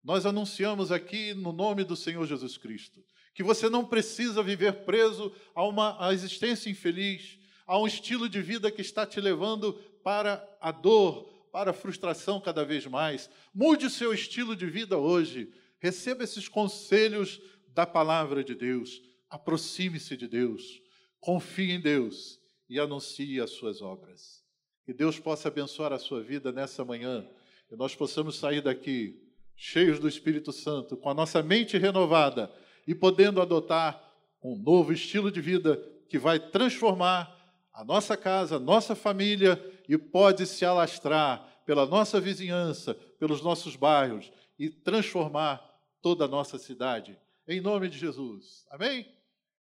nós 0.04 0.24
anunciamos 0.24 0.92
aqui 0.92 1.34
no 1.34 1.50
nome 1.50 1.82
do 1.82 1.96
Senhor 1.96 2.24
Jesus 2.24 2.56
Cristo 2.56 3.04
que 3.34 3.42
você 3.42 3.68
não 3.68 3.84
precisa 3.84 4.40
viver 4.40 4.84
preso 4.84 5.30
a 5.52 5.64
uma 5.64 5.96
a 6.02 6.14
existência 6.14 6.70
infeliz, 6.70 7.40
a 7.66 7.76
um 7.76 7.88
estilo 7.88 8.28
de 8.28 8.40
vida 8.40 8.70
que 8.70 8.80
está 8.80 9.04
te 9.04 9.20
levando 9.20 9.74
para 10.04 10.48
a 10.60 10.70
dor, 10.70 11.24
para 11.50 11.72
a 11.72 11.74
frustração 11.74 12.40
cada 12.40 12.64
vez 12.64 12.86
mais. 12.86 13.28
Mude 13.52 13.86
o 13.86 13.90
seu 13.90 14.14
estilo 14.14 14.54
de 14.54 14.66
vida 14.66 14.96
hoje. 14.96 15.52
Receba 15.80 16.22
esses 16.22 16.48
conselhos 16.48 17.40
da 17.74 17.84
palavra 17.84 18.44
de 18.44 18.54
Deus. 18.54 19.02
Aproxime-se 19.28 20.16
de 20.16 20.28
Deus. 20.28 20.80
Confie 21.20 21.72
em 21.72 21.80
Deus 21.80 22.40
e 22.68 22.78
anuncie 22.78 23.40
as 23.40 23.50
suas 23.50 23.80
obras. 23.80 24.44
Que 24.84 24.92
Deus 24.92 25.18
possa 25.18 25.48
abençoar 25.48 25.92
a 25.92 25.98
sua 25.98 26.22
vida 26.22 26.52
nessa 26.52 26.84
manhã 26.84 27.28
e 27.70 27.76
nós 27.76 27.94
possamos 27.94 28.36
sair 28.36 28.60
daqui 28.60 29.20
cheios 29.56 29.98
do 29.98 30.06
Espírito 30.06 30.52
Santo, 30.52 30.96
com 30.96 31.08
a 31.08 31.14
nossa 31.14 31.42
mente 31.42 31.78
renovada 31.78 32.52
e 32.86 32.94
podendo 32.94 33.40
adotar 33.40 34.02
um 34.42 34.56
novo 34.56 34.92
estilo 34.92 35.30
de 35.30 35.40
vida 35.40 35.76
que 36.08 36.18
vai 36.18 36.38
transformar 36.38 37.34
a 37.72 37.84
nossa 37.84 38.16
casa, 38.16 38.56
a 38.56 38.60
nossa 38.60 38.94
família 38.94 39.60
e 39.88 39.98
pode 39.98 40.46
se 40.46 40.64
alastrar 40.64 41.62
pela 41.64 41.84
nossa 41.84 42.20
vizinhança, 42.20 42.94
pelos 43.18 43.42
nossos 43.42 43.74
bairros 43.74 44.30
e 44.58 44.70
transformar 44.70 45.62
toda 46.00 46.26
a 46.26 46.28
nossa 46.28 46.58
cidade. 46.58 47.18
Em 47.48 47.60
nome 47.60 47.88
de 47.88 47.98
Jesus. 47.98 48.64
Amém? 48.70 49.15